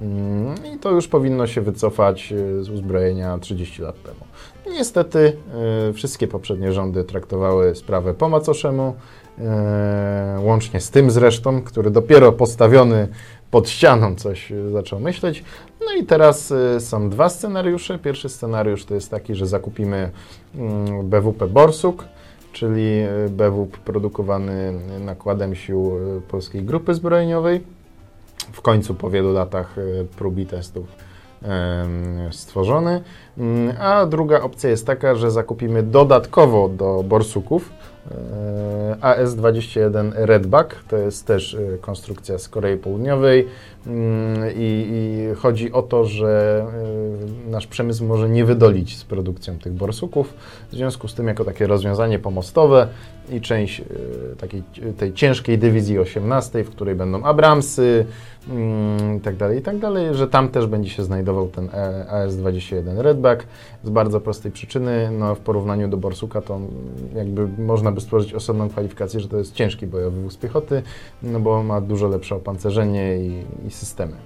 Mm, 0.00 0.54
I 0.74 0.78
to 0.78 0.90
już 0.90 1.08
powinno 1.08 1.46
się 1.46 1.60
wycofać 1.60 2.32
e, 2.32 2.62
z 2.62 2.70
uzbrojenia 2.70 3.38
30 3.38 3.82
lat 3.82 4.02
temu. 4.02 4.20
Niestety 4.78 5.36
e, 5.88 5.92
wszystkie 5.92 6.28
poprzednie 6.28 6.72
rządy 6.72 7.04
traktowały 7.04 7.74
sprawę 7.74 8.14
po 8.14 8.28
macoszemu, 8.28 8.94
łącznie 10.42 10.80
z 10.80 10.90
tym 10.90 11.10
zresztą, 11.10 11.62
który 11.62 11.90
dopiero 11.90 12.32
postawiony 12.32 13.08
pod 13.50 13.68
ścianą 13.68 14.14
coś 14.14 14.52
zaczął 14.72 15.00
myśleć. 15.00 15.44
No 15.80 15.94
i 15.94 16.04
teraz 16.04 16.52
są 16.78 17.10
dwa 17.10 17.28
scenariusze. 17.28 17.98
Pierwszy 17.98 18.28
scenariusz 18.28 18.84
to 18.84 18.94
jest 18.94 19.10
taki, 19.10 19.34
że 19.34 19.46
zakupimy 19.46 20.10
mm, 20.54 21.08
BWP 21.08 21.46
Borsuk, 21.46 22.04
czyli 22.58 23.02
BWP 23.28 23.78
produkowany 23.84 24.72
nakładem 25.00 25.54
sił 25.54 25.92
e, 26.18 26.20
Polskiej 26.20 26.62
Grupy 26.62 26.94
Zbrojeniowej. 26.94 27.60
W 28.52 28.60
końcu 28.60 28.94
po 28.94 29.10
wielu 29.10 29.32
latach 29.32 29.78
e, 29.78 30.04
prób 30.04 30.38
i 30.38 30.46
testów 30.46 30.86
stworzony. 32.30 33.02
Mm, 33.38 33.74
A 33.80 34.06
druga 34.06 34.40
opcja 34.40 34.70
jest 34.70 34.86
taka, 34.86 35.14
że 35.14 35.30
zakupimy 35.30 35.82
dodatkowo 35.82 36.68
do 36.68 37.04
borsuków 37.08 37.70
e, 38.10 38.96
AS-21 39.00 40.12
Redback. 40.14 40.76
To 40.88 40.96
jest 40.96 41.26
też 41.26 41.56
konstrukcja 41.80 42.38
z 42.38 42.48
Korei 42.48 42.76
Południowej 42.76 43.48
i, 44.56 44.88
i 44.90 45.34
chodzi 45.34 45.72
o 45.72 45.82
to, 45.82 46.04
że 46.04 46.64
e, 47.46 47.50
nasz 47.50 47.66
przemysł 47.66 48.04
może 48.04 48.28
nie 48.28 48.44
wydolić 48.44 48.96
z 48.96 49.04
produkcją 49.04 49.58
tych 49.58 49.72
borsuków. 49.72 50.34
W 50.72 50.74
związku 50.74 51.08
z 51.08 51.14
tym 51.14 51.28
jako 51.28 51.44
takie 51.44 51.66
rozwiązanie 51.66 52.18
pomostowe 52.18 52.88
i 53.32 53.40
część 53.40 53.80
e, 53.80 53.84
takiej 54.36 54.62
tej 54.96 55.12
ciężkiej 55.12 55.58
dywizji 55.58 55.98
18, 55.98 56.64
w 56.64 56.70
której 56.70 56.94
będą 56.94 57.24
Abramsy 57.24 58.06
mm, 58.48 59.20
tak 59.20 59.36
dalej, 59.36 59.58
i 59.58 59.62
tak 59.62 59.78
dalej, 59.78 60.14
że 60.14 60.28
tam 60.28 60.48
też 60.48 60.66
będzie 60.66 60.90
się 60.90 61.04
znajdował 61.04 61.48
ten 61.48 61.68
E- 61.72 62.06
AS-21 62.10 62.98
Redback 62.98 63.46
z 63.84 63.90
bardzo 63.90 64.20
prostej 64.20 64.52
przyczyny, 64.52 65.10
no 65.18 65.34
w 65.34 65.38
porównaniu 65.38 65.88
do 65.88 65.96
Borsuka 65.96 66.40
to 66.40 66.56
mm, 66.56 66.68
jakby 67.14 67.48
można 67.62 67.92
by 67.92 68.00
stworzyć 68.00 68.34
osobną 68.34 68.68
kwalifikację, 68.68 69.20
że 69.20 69.28
to 69.28 69.38
jest 69.38 69.54
ciężki 69.54 69.86
bojowy 69.86 70.20
wóz 70.20 70.36
piechoty, 70.36 70.82
no 71.22 71.40
bo 71.40 71.62
ma 71.62 71.80
dużo 71.80 72.08
lepsze 72.08 72.36
opancerzenie 72.36 73.18
i, 73.18 73.44
i 73.66 73.70
systemy. 73.78 74.16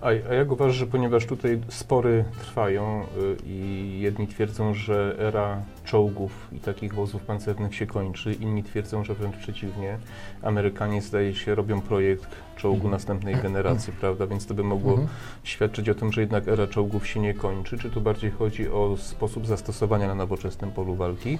A, 0.00 0.12
jak 0.12 0.52
uważasz, 0.52 0.76
że 0.76 0.86
ponieważ 0.86 1.26
tutaj 1.26 1.60
spory 1.68 2.24
trwają 2.40 3.02
y, 3.02 3.36
i 3.46 3.98
jedni 4.00 4.26
twierdzą, 4.26 4.74
że 4.74 5.16
era 5.18 5.62
czołgów 5.84 6.48
i 6.52 6.58
takich 6.60 6.94
wozów 6.94 7.22
pancernych 7.22 7.74
się 7.74 7.86
kończy, 7.86 8.32
inni 8.32 8.62
twierdzą, 8.62 9.04
że 9.04 9.14
wręcz 9.14 9.36
przeciwnie. 9.36 9.98
Amerykanie 10.42 11.02
zdaje 11.02 11.34
się 11.34 11.54
robią 11.54 11.80
projekt 11.80 12.28
czołgu 12.56 12.76
Mhm. 12.76 12.92
następnej 12.92 13.36
generacji, 13.36 13.92
prawda? 14.00 14.26
Więc 14.26 14.46
to 14.46 14.54
by 14.54 14.64
mogło 14.64 14.90
Mhm. 14.90 15.08
świadczyć 15.44 15.88
o 15.88 15.94
tym, 15.94 16.12
że 16.12 16.20
jednak 16.20 16.48
era 16.48 16.66
czołgów 16.66 17.06
się 17.06 17.20
nie 17.20 17.34
kończy. 17.34 17.78
Czy 17.78 17.90
tu 17.90 18.00
bardziej 18.00 18.30
chodzi 18.30 18.68
o 18.68 18.96
sposób 18.96 19.46
zastosowania 19.46 20.06
na 20.08 20.14
nowoczesnym 20.14 20.70
polu 20.70 20.94
walki? 20.94 21.38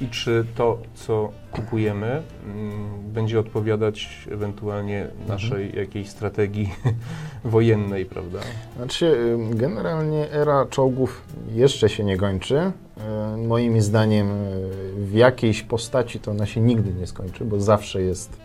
I 0.00 0.08
czy 0.08 0.44
to, 0.54 0.78
co 0.94 1.32
kupujemy, 1.52 2.22
mm, 2.46 3.12
będzie 3.12 3.40
odpowiadać 3.40 4.28
ewentualnie 4.30 5.08
naszej 5.28 5.76
jakiejś 5.76 6.08
strategii 6.08 6.74
wojennej, 7.44 8.06
prawda? 8.06 8.38
Znaczy, 8.76 9.06
y, 9.52 9.56
generalnie 9.56 10.30
era 10.30 10.66
czołgów 10.66 11.22
jeszcze 11.52 11.88
się 11.88 12.04
nie 12.04 12.16
kończy. 12.16 12.56
Y, 12.56 13.46
Moim 13.46 13.82
zdaniem 13.82 14.30
y, 14.30 14.70
w 14.96 15.12
jakiejś 15.14 15.62
postaci 15.62 16.20
to 16.20 16.30
ona 16.30 16.46
się 16.46 16.60
nigdy 16.60 16.94
nie 16.94 17.06
skończy, 17.06 17.44
bo 17.44 17.60
zawsze 17.60 18.02
jest, 18.02 18.36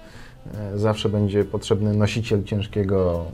zawsze 0.75 1.09
będzie 1.09 1.45
potrzebny 1.45 1.93
nosiciel 1.93 2.43
ciężkiego 2.43 3.25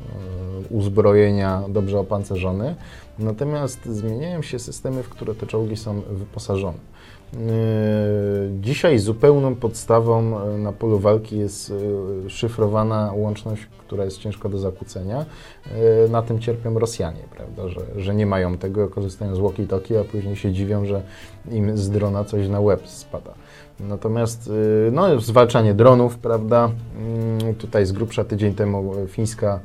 uzbrojenia, 0.70 1.64
dobrze 1.70 2.00
opancerzony. 2.00 2.76
Natomiast 3.20 3.86
zmieniają 3.86 4.42
się 4.42 4.60
systemy, 4.60 5.04
w 5.04 5.10
które 5.10 5.36
te 5.36 5.48
czołgi 5.48 5.78
są 5.78 6.02
wyposażone. 6.02 6.78
Y, 7.36 8.60
Dzisiaj 8.62 9.00
zupełną 9.00 9.56
podstawą 9.56 10.42
y, 10.56 10.58
na 10.58 10.72
polu 10.72 11.00
walki 11.00 11.38
jest 11.38 11.70
y, 12.26 12.30
szyfrowana 12.30 13.12
łączność, 13.16 13.68
która 13.78 14.06
jest 14.06 14.18
ciężko 14.18 14.50
do 14.50 14.58
zakłócenia. 14.58 15.26
Na 16.10 16.22
tym 16.22 16.40
cierpią 16.40 16.80
Rosjanie, 16.80 17.20
prawda, 17.36 17.68
że, 17.68 17.82
że 17.96 18.16
nie 18.16 18.26
mają 18.26 18.58
tego, 18.58 18.90
korzystają 18.90 19.36
z 19.36 19.40
walkie-talkie, 19.40 20.02
a 20.02 20.04
później 20.04 20.36
się 20.36 20.52
dziwią, 20.52 20.86
że 20.86 21.02
im 21.52 21.78
z 21.78 21.90
drona 21.90 22.24
coś 22.24 22.48
na 22.48 22.60
łeb 22.60 22.88
spada. 22.88 23.34
Natomiast 23.80 24.52
no, 24.92 25.20
zwalczanie 25.20 25.74
dronów, 25.74 26.18
prawda, 26.18 26.72
tutaj 27.58 27.86
z 27.86 27.92
grubsza 27.92 28.24
tydzień 28.24 28.54
temu 28.54 28.94
fińska, 29.08 29.60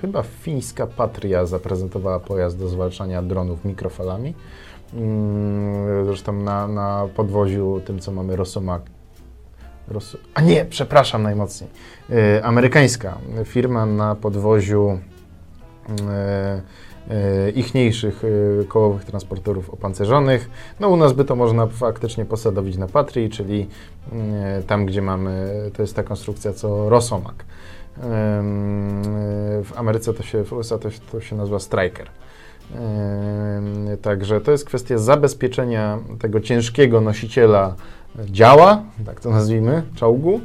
chyba 0.00 0.22
fińska 0.22 0.86
Patria 0.86 1.46
zaprezentowała 1.46 2.20
pojazd 2.20 2.58
do 2.58 2.68
zwalczania 2.68 3.22
dronów 3.22 3.64
mikrofalami. 3.64 4.34
Mm, 4.94 6.06
Zresztą 6.06 6.32
na, 6.32 6.68
na 6.68 7.08
podwoziu 7.16 7.80
tym, 7.84 7.98
co 7.98 8.12
mamy 8.12 8.36
Rosomak. 8.36 8.82
Ros... 9.88 10.16
A 10.34 10.40
nie, 10.40 10.64
przepraszam 10.64 11.22
najmocniej. 11.22 11.70
Y, 12.10 12.44
amerykańska 12.44 13.18
firma 13.44 13.86
na 13.86 14.14
podwoziu 14.14 14.98
y, 17.08 17.12
y, 17.14 17.50
ichniejszych 17.50 18.24
y, 18.24 18.64
kołowych 18.68 19.04
transporterów 19.04 19.70
opancerzonych. 19.70 20.50
No 20.80 20.88
u 20.88 20.96
nas 20.96 21.12
by 21.12 21.24
to 21.24 21.36
można 21.36 21.66
faktycznie 21.66 22.24
posadowić 22.24 22.76
na 22.76 22.86
Patrii, 22.86 23.30
czyli 23.30 23.68
y, 24.60 24.62
tam, 24.62 24.86
gdzie 24.86 25.02
mamy, 25.02 25.52
to 25.76 25.82
jest 25.82 25.96
ta 25.96 26.02
konstrukcja 26.02 26.52
co 26.52 26.88
Rosomak. 26.88 27.44
W 29.64 29.70
Ameryce 29.76 30.14
to 30.14 30.22
się, 30.22 30.44
w 30.44 30.52
USA 30.52 30.78
to, 30.78 30.90
się- 30.90 31.00
to 31.12 31.20
się 31.20 31.36
nazywa 31.36 31.58
Striker. 31.58 32.08
Także 34.02 34.40
to 34.40 34.52
jest 34.52 34.64
kwestia 34.64 34.98
zabezpieczenia 34.98 35.98
tego 36.18 36.40
ciężkiego 36.40 37.00
nosiciela 37.00 37.74
działa, 38.30 38.82
tak 39.06 39.20
to 39.20 39.30
nazwijmy, 39.30 39.82
czołgu, 39.94 40.40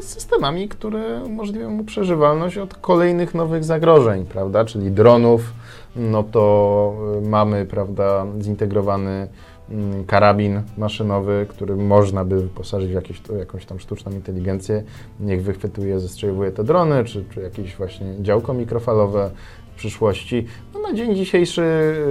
z 0.00 0.04
systemami, 0.04 0.68
które 0.68 1.22
umożliwią 1.24 1.70
mu 1.70 1.84
przeżywalność 1.84 2.58
od 2.58 2.74
kolejnych 2.74 3.34
nowych 3.34 3.64
zagrożeń, 3.64 4.24
prawda, 4.24 4.64
czyli 4.64 4.90
dronów, 4.90 5.52
no 5.96 6.22
to 6.22 6.94
y, 7.24 7.28
mamy, 7.28 7.66
prawda, 7.66 8.26
zintegrowany 8.40 9.28
mm, 9.70 10.04
karabin 10.04 10.62
maszynowy, 10.76 11.46
który 11.48 11.76
można 11.76 12.24
by 12.24 12.42
wyposażyć 12.42 12.90
w 12.90 12.94
jakieś, 12.94 13.22
jakąś 13.38 13.66
tam 13.66 13.80
sztuczną 13.80 14.12
inteligencję, 14.12 14.82
niech 15.20 15.42
wychwytuje, 15.42 16.00
zestrzeliwuje 16.00 16.50
te 16.50 16.64
drony, 16.64 17.04
czy, 17.04 17.24
czy 17.34 17.40
jakieś 17.40 17.76
właśnie 17.76 18.06
działko 18.20 18.54
mikrofalowe 18.54 19.30
przyszłości. 19.78 20.46
No 20.74 20.80
na 20.80 20.92
dzień 20.92 21.16
dzisiejszy 21.16 21.62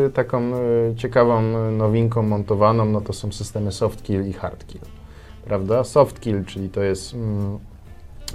y, 0.08 0.12
taką 0.14 0.56
y, 0.56 0.96
ciekawą 0.96 1.42
y, 1.42 1.72
nowinką 1.72 2.24
montowaną, 2.24 2.86
no 2.86 3.02
to 3.02 3.14
są 3.14 3.32
systemy 3.32 3.72
soft 3.72 4.04
kill 4.04 4.28
i 4.28 4.34
hard 4.34 4.68
kill, 4.68 4.82
prawda? 5.46 5.84
Soft 5.84 6.20
kill, 6.20 6.46
czyli 6.46 6.70
to 6.70 6.84
jest 6.84 7.14
mm, 7.14 7.60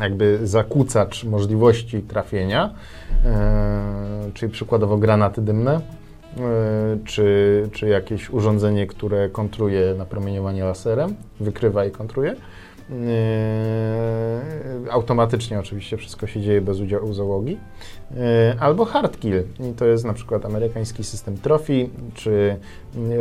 jakby 0.00 0.38
zakłócacz 0.46 1.24
możliwości 1.24 2.02
trafienia, 2.02 2.74
e, 3.24 4.30
czyli 4.34 4.52
przykładowo 4.52 4.98
granaty 4.98 5.42
dymne, 5.42 5.80
czy, 7.04 7.68
czy 7.72 7.88
jakieś 7.88 8.30
urządzenie, 8.30 8.86
które 8.86 9.28
kontruje 9.28 9.94
napromieniowanie 9.98 10.64
laserem, 10.64 11.14
wykrywa 11.40 11.84
i 11.84 11.90
kontruje. 11.90 12.36
Automatycznie 14.90 15.60
oczywiście 15.60 15.96
wszystko 15.96 16.26
się 16.26 16.40
dzieje 16.40 16.60
bez 16.60 16.80
udziału 16.80 17.12
załogi. 17.12 17.58
Albo 18.60 18.84
hard 18.84 19.20
kill. 19.20 19.42
I 19.60 19.72
to 19.72 19.84
jest 19.86 20.04
na 20.04 20.12
przykład 20.12 20.44
amerykański 20.44 21.04
system 21.04 21.36
Trophy, 21.36 21.88
czy 22.14 22.56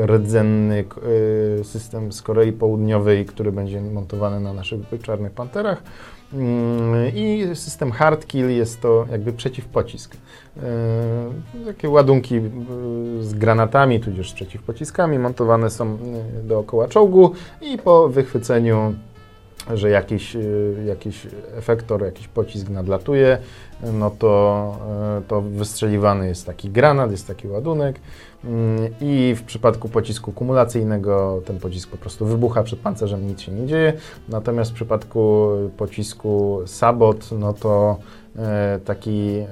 rdzenny 0.05 0.83
system 1.63 2.11
z 2.11 2.21
Korei 2.21 2.51
Południowej, 2.51 3.25
który 3.25 3.51
będzie 3.51 3.81
montowany 3.81 4.39
na 4.39 4.53
naszych 4.53 4.79
czarnych 5.01 5.31
panterach. 5.31 5.83
I 7.13 7.47
system 7.53 7.91
hard 7.91 8.27
kill 8.27 8.49
jest 8.49 8.81
to 8.81 9.05
jakby 9.11 9.33
przeciwpocisk. 9.33 10.17
Takie 11.65 11.89
ładunki 11.89 12.41
z 13.19 13.33
granatami, 13.33 13.99
tudzież 13.99 14.31
z 14.31 14.33
przeciwpociskami 14.33 15.19
montowane 15.19 15.69
są 15.69 15.97
dookoła 16.43 16.87
czołgu 16.87 17.31
i 17.61 17.77
po 17.77 18.09
wychwyceniu 18.09 18.93
że 19.73 19.89
jakiś, 19.89 20.35
y, 20.35 20.83
jakiś 20.85 21.27
efektor, 21.57 22.03
jakiś 22.03 22.27
pocisk 22.27 22.69
nadlatuje, 22.69 23.37
no 23.93 24.09
to, 24.09 24.77
y, 25.19 25.27
to 25.27 25.41
wystrzeliwany 25.41 26.27
jest 26.27 26.45
taki 26.45 26.69
granat, 26.69 27.11
jest 27.11 27.27
taki 27.27 27.47
ładunek 27.47 27.99
mm, 28.45 28.93
i 29.01 29.35
w 29.37 29.43
przypadku 29.43 29.89
pocisku 29.89 30.31
kumulacyjnego 30.31 31.41
ten 31.45 31.59
pocisk 31.59 31.89
po 31.89 31.97
prostu 31.97 32.25
wybucha 32.25 32.63
przed 32.63 32.79
pancerzem, 32.79 33.27
nic 33.27 33.41
się 33.41 33.51
nie 33.51 33.67
dzieje, 33.67 33.93
natomiast 34.29 34.71
w 34.71 34.73
przypadku 34.73 35.49
pocisku 35.77 36.61
sabot, 36.65 37.29
no 37.31 37.53
to 37.53 37.97
taki 38.85 39.37
e, 39.39 39.47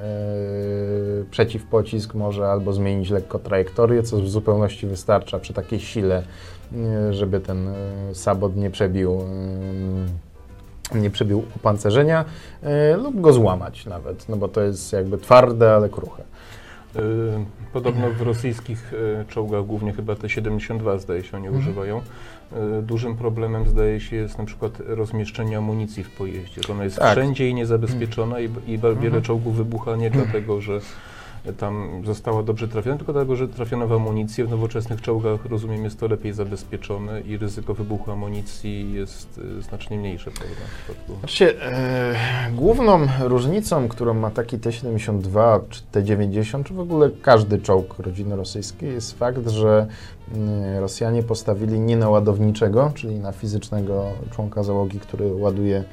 przeciwpocisk 1.31 2.13
może 2.13 2.47
albo 2.47 2.73
zmienić 2.73 3.09
lekko 3.09 3.39
trajektorię, 3.39 4.03
co 4.03 4.17
w 4.17 4.29
zupełności 4.29 4.87
wystarcza 4.87 5.39
przy 5.39 5.53
takiej 5.53 5.79
sile 5.79 6.23
żeby 7.11 7.39
ten 7.39 7.67
e, 7.67 8.15
sabot 8.15 8.55
nie 8.55 8.69
przebił 8.69 9.21
e, 10.95 10.99
nie 10.99 11.09
przebił 11.09 11.43
opancerzenia 11.55 12.25
e, 12.63 12.97
lub 12.97 13.21
go 13.21 13.33
złamać 13.33 13.85
nawet, 13.85 14.29
no 14.29 14.37
bo 14.37 14.47
to 14.47 14.61
jest 14.61 14.93
jakby 14.93 15.17
twarde, 15.17 15.75
ale 15.75 15.89
kruche. 15.89 16.23
Podobno 17.73 18.09
w 18.09 18.21
rosyjskich 18.21 18.93
czołgach, 19.27 19.65
głównie 19.65 19.93
chyba 19.93 20.15
te 20.15 20.29
72 20.29 20.97
zdaje 20.97 21.23
się 21.23 21.37
oni 21.37 21.47
mhm. 21.47 21.63
używają, 21.63 22.01
dużym 22.81 23.17
problemem 23.17 23.69
zdaje 23.69 23.99
się 23.99 24.15
jest 24.15 24.37
na 24.37 24.45
przykład 24.45 24.73
rozmieszczenie 24.85 25.57
amunicji 25.57 26.03
w 26.03 26.11
pojeździe, 26.11 26.61
że 26.67 26.73
ona 26.73 26.83
jest 26.83 26.97
tak. 26.97 27.11
wszędzie 27.11 27.49
i 27.49 27.53
niezabezpieczona 27.53 28.39
i, 28.39 28.45
i 28.45 28.77
wiele 28.77 28.95
mhm. 28.95 29.23
czołgów 29.23 29.55
wybucha 29.55 29.95
nie 29.95 30.09
dlatego, 30.09 30.61
że 30.61 30.79
tam 31.57 32.01
została 32.05 32.43
dobrze 32.43 32.67
trafiona, 32.67 32.97
tylko 32.97 33.13
dlatego, 33.13 33.35
że 33.35 33.47
trafiono 33.47 33.87
w 33.87 33.93
amunicję. 33.93 34.45
W 34.45 34.49
nowoczesnych 34.49 35.01
czołgach, 35.01 35.45
rozumiem, 35.45 35.83
jest 35.83 35.99
to 35.99 36.07
lepiej 36.07 36.33
zabezpieczone 36.33 37.21
i 37.21 37.37
ryzyko 37.37 37.73
wybuchu 37.73 38.11
amunicji 38.11 38.93
jest 38.93 39.37
y, 39.37 39.61
znacznie 39.61 39.97
mniejsze, 39.97 40.31
prawda? 40.31 41.19
Znaczy, 41.19 41.61
e, 41.61 42.15
główną 42.55 42.99
różnicą, 43.19 43.87
którą 43.87 44.13
ma 44.13 44.31
taki 44.31 44.59
T-72 44.59 45.59
czy 45.69 45.81
T-90, 45.91 46.63
czy 46.63 46.73
w 46.73 46.79
ogóle 46.79 47.09
każdy 47.21 47.59
czołg 47.59 47.99
rodziny 47.99 48.35
rosyjskiej, 48.35 48.93
jest 48.93 49.19
fakt, 49.19 49.49
że 49.49 49.87
y, 50.77 50.79
Rosjanie 50.79 51.23
postawili 51.23 51.79
nie 51.79 51.97
na 51.97 52.09
ładowniczego, 52.09 52.91
czyli 52.95 53.19
na 53.19 53.31
fizycznego 53.31 54.05
członka 54.31 54.63
załogi, 54.63 54.99
który 54.99 55.33
ładuje 55.33 55.83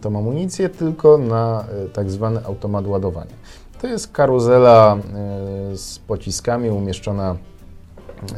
tą 0.00 0.18
amunicję, 0.18 0.68
tylko 0.68 1.18
na 1.18 1.64
y, 1.86 1.88
tak 1.88 2.10
zwany 2.10 2.44
automat 2.44 2.86
ładowania. 2.86 3.34
To 3.82 3.88
jest 3.88 4.12
karuzela 4.12 4.96
e, 4.96 5.76
z 5.76 5.98
pociskami 5.98 6.70
umieszczona 6.70 7.36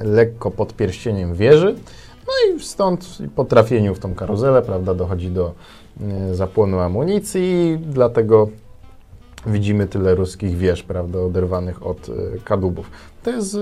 lekko 0.02 0.50
pod 0.50 0.74
pierścieniem 0.74 1.34
wieży. 1.34 1.74
No 2.26 2.56
i 2.56 2.60
stąd 2.60 3.18
po 3.36 3.44
trafieniu 3.44 3.94
w 3.94 3.98
tą 3.98 4.14
karuzelę, 4.14 4.62
prawda, 4.62 4.94
dochodzi 4.94 5.30
do 5.30 5.52
e, 6.00 6.34
zapłonu 6.34 6.78
amunicji 6.78 7.78
dlatego 7.86 8.48
widzimy 9.46 9.86
tyle 9.86 10.14
ruskich 10.14 10.56
wież, 10.56 10.82
prawda, 10.82 11.18
oderwanych 11.18 11.86
od 11.86 12.08
e, 12.08 12.12
kadłubów. 12.44 12.90
To 13.22 13.30
jest 13.30 13.56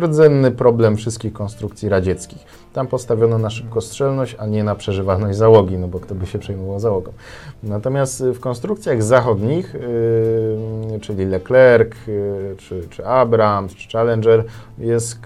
rdzenny 0.00 0.50
problem 0.50 0.96
wszystkich 0.96 1.32
konstrukcji 1.32 1.88
radzieckich. 1.88 2.38
Tam 2.72 2.86
postawiono 2.86 3.38
na 3.38 3.50
szybkostrzelność, 3.50 4.36
a 4.38 4.46
nie 4.46 4.64
na 4.64 4.74
przeżywalność 4.74 5.38
załogi, 5.38 5.78
no 5.78 5.88
bo 5.88 6.00
kto 6.00 6.14
by 6.14 6.26
się 6.26 6.38
przejmował 6.38 6.80
załogą. 6.80 7.12
Natomiast 7.62 8.24
w 8.24 8.40
konstrukcjach 8.40 9.02
zachodnich, 9.02 9.76
czyli 11.00 11.26
Leclerc, 11.26 11.92
czy, 12.58 12.88
czy 12.90 13.06
Abrams, 13.06 13.74
czy 13.74 13.88
Challenger, 13.88 14.44
jest 14.78 15.18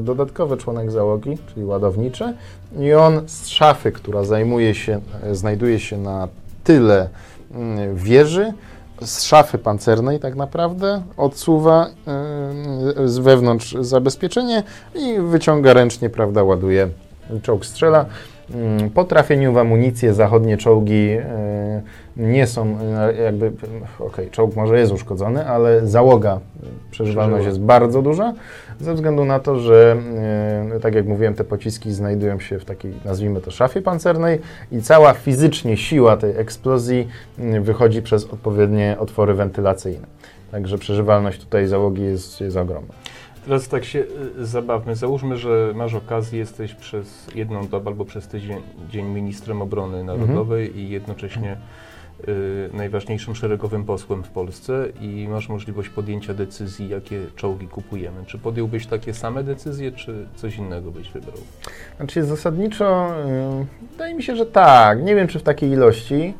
dodatkowy 0.00 0.56
członek 0.56 0.90
załogi, 0.90 1.38
czyli 1.54 1.66
ładowniczy 1.66 2.34
i 2.78 2.92
on 2.92 3.20
z 3.26 3.46
szafy, 3.46 3.92
która 3.92 4.24
zajmuje 4.24 4.74
się, 4.74 5.00
znajduje 5.32 5.78
się 5.78 5.98
na 5.98 6.28
tyle 6.64 7.08
mm, 7.54 7.96
wieży, 7.96 8.52
z 9.00 9.22
szafy 9.22 9.58
pancernej 9.58 10.20
tak 10.20 10.36
naprawdę 10.36 11.02
odsuwa 11.16 11.86
yy, 12.96 13.08
z 13.08 13.18
wewnątrz 13.18 13.76
zabezpieczenie 13.80 14.62
i 14.94 15.20
wyciąga 15.20 15.72
ręcznie, 15.72 16.10
prawda, 16.10 16.44
ładuje, 16.44 16.88
czołg 17.42 17.66
strzela. 17.66 18.04
Yy, 18.50 18.90
po 18.90 19.04
trafieniu 19.04 19.52
w 19.52 19.58
amunicję 19.58 20.14
zachodnie 20.14 20.56
czołgi 20.56 21.06
yy, 21.06 21.22
nie 22.16 22.46
są 22.46 22.78
jakby, 23.24 23.46
okej, 23.46 24.06
okay, 24.06 24.30
czołg 24.30 24.56
może 24.56 24.78
jest 24.78 24.92
uszkodzony, 24.92 25.46
ale 25.46 25.86
załoga, 25.86 26.40
przeżywalność 26.90 27.46
jest 27.46 27.60
bardzo 27.60 28.02
duża, 28.02 28.34
ze 28.80 28.94
względu 28.94 29.24
na 29.24 29.40
to, 29.40 29.58
że 29.58 29.96
e, 30.76 30.80
tak 30.80 30.94
jak 30.94 31.06
mówiłem, 31.06 31.34
te 31.34 31.44
pociski 31.44 31.92
znajdują 31.92 32.40
się 32.40 32.58
w 32.58 32.64
takiej, 32.64 32.92
nazwijmy 33.04 33.40
to, 33.40 33.50
szafie 33.50 33.82
pancernej 33.82 34.38
i 34.72 34.82
cała 34.82 35.12
fizycznie 35.12 35.76
siła 35.76 36.16
tej 36.16 36.36
eksplozji 36.36 37.08
wychodzi 37.60 38.02
przez 38.02 38.24
odpowiednie 38.24 38.96
otwory 38.98 39.34
wentylacyjne. 39.34 40.06
Także 40.50 40.78
przeżywalność 40.78 41.40
tutaj 41.40 41.66
załogi 41.66 42.02
jest, 42.02 42.40
jest 42.40 42.56
ogromna. 42.56 42.94
Teraz 43.44 43.68
tak 43.68 43.84
się 43.84 44.04
y, 44.38 44.46
zabawmy. 44.46 44.96
Załóżmy, 44.96 45.36
że 45.36 45.72
masz 45.74 45.94
okazję, 45.94 46.38
jesteś 46.38 46.74
przez 46.74 47.26
jedną 47.34 47.66
dobę 47.66 47.90
albo 47.90 48.04
przez 48.04 48.28
tydzień 48.28 48.56
dzień 48.90 49.06
ministrem 49.06 49.62
obrony 49.62 50.04
narodowej 50.04 50.66
mhm. 50.66 50.86
i 50.86 50.90
jednocześnie 50.90 51.52
Y, 51.52 51.85
najważniejszym 52.72 53.34
szeregowym 53.34 53.84
posłem 53.84 54.24
w 54.24 54.28
Polsce 54.28 54.88
i 55.00 55.28
masz 55.28 55.48
możliwość 55.48 55.88
podjęcia 55.88 56.34
decyzji, 56.34 56.88
jakie 56.88 57.22
czołgi 57.36 57.68
kupujemy. 57.68 58.24
Czy 58.26 58.38
podjąłbyś 58.38 58.86
takie 58.86 59.14
same 59.14 59.44
decyzje, 59.44 59.92
czy 59.92 60.26
coś 60.36 60.56
innego 60.56 60.90
byś 60.90 61.10
wybrał? 61.10 61.38
Znaczy 61.96 62.24
zasadniczo 62.24 63.08
yy, 63.58 63.88
wydaje 63.92 64.14
mi 64.14 64.22
się, 64.22 64.36
że 64.36 64.46
tak. 64.46 65.02
Nie 65.02 65.14
wiem, 65.14 65.28
czy 65.28 65.38
w 65.38 65.42
takiej 65.42 65.70
ilości 65.70 66.34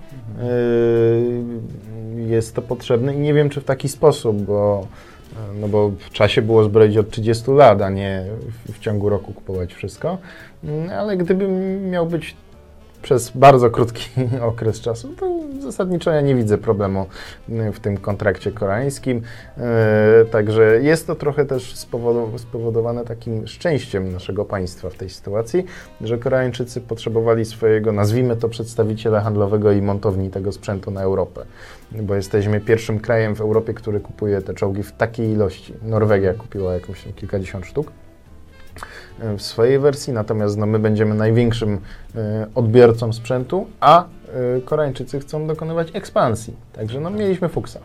yy, 2.17 2.27
jest 2.27 2.55
to 2.55 2.63
potrzebne 2.63 3.15
i 3.15 3.19
nie 3.19 3.35
wiem, 3.35 3.51
czy 3.51 3.61
w 3.61 3.65
taki 3.65 3.89
sposób, 3.89 4.43
bo 4.43 4.87
no 5.61 5.69
bo 5.69 5.91
w 5.91 6.11
czasie 6.11 6.43
było 6.43 6.65
zbroić 6.65 6.97
od 6.97 7.11
30 7.11 7.51
lat, 7.51 7.83
a 7.83 7.91
nie 7.91 8.25
w, 8.67 8.73
w 8.73 8.79
ciągu 8.79 9.09
roku 9.09 9.33
kupować 9.33 9.75
wszystko. 9.75 10.19
Mm, 10.65 10.91
ale 10.91 11.17
gdybym 11.17 11.83
miał 11.91 12.07
być 12.07 12.37
przez 13.07 13.31
bardzo 13.31 13.71
krótki 13.71 14.11
okres 14.51 14.81
czasu, 14.81 15.09
to 15.21 15.41
zasadniczo 15.61 16.11
ja 16.11 16.21
nie 16.21 16.35
widzę 16.35 16.59
problemu 16.59 17.07
y, 17.49 17.73
w 17.73 17.81
tym 17.81 17.97
kontrakcie 17.97 18.53
koreańskim. 18.53 19.23
Y, 20.23 20.27
także 20.31 20.81
jest 20.83 21.07
to 21.07 21.15
trochę 21.15 21.45
też 21.45 21.77
spowodowane 22.37 23.05
takim 23.05 23.47
szczęściem 23.47 24.13
naszego 24.13 24.45
państwa 24.45 24.91
w 24.91 24.95
tej 24.95 25.11
sytuacji, 25.11 25.65
że 26.01 26.19
Koreańczycy 26.19 26.81
potrzebowali 26.81 27.45
swojego, 27.45 27.93
nazwijmy 27.93 28.37
to, 28.37 28.49
przedstawiciela 28.49 29.21
handlowego 29.21 29.73
i 29.73 29.83
montowni 29.83 30.31
tego 30.31 30.53
sprzętu 30.53 30.91
na 30.91 31.03
Europę. 31.03 31.45
Bo 31.93 32.15
jesteśmy 32.15 32.61
pierwszym 32.61 33.01
krajem 33.01 33.35
w 33.35 33.41
Europie, 33.41 33.75
który 33.75 34.01
kupuje 34.01 34.43
te 34.43 34.55
czołgi 34.55 34.83
w 34.83 34.93
takiej 34.93 35.31
ilości. 35.31 35.73
Norwegia 35.83 36.35
kupiła 36.35 36.75
jakąś 36.75 37.05
kilkadziesiąt 37.17 37.67
sztuk 37.67 37.93
w 39.19 39.43
swojej 39.43 39.79
wersji, 39.79 40.13
natomiast 40.13 40.57
no, 40.57 40.67
my 40.67 40.79
będziemy 40.79 41.15
największym 41.15 41.81
e, 42.15 42.47
odbiorcą 42.55 43.13
sprzętu, 43.13 43.67
a 43.81 44.05
e, 44.05 44.61
Koreańczycy 44.61 45.21
chcą 45.21 45.47
dokonywać 45.47 45.89
ekspansji. 45.93 46.55
Także 46.73 47.01
no, 47.01 47.11
mieliśmy 47.11 47.49
fuksa. 47.49 47.81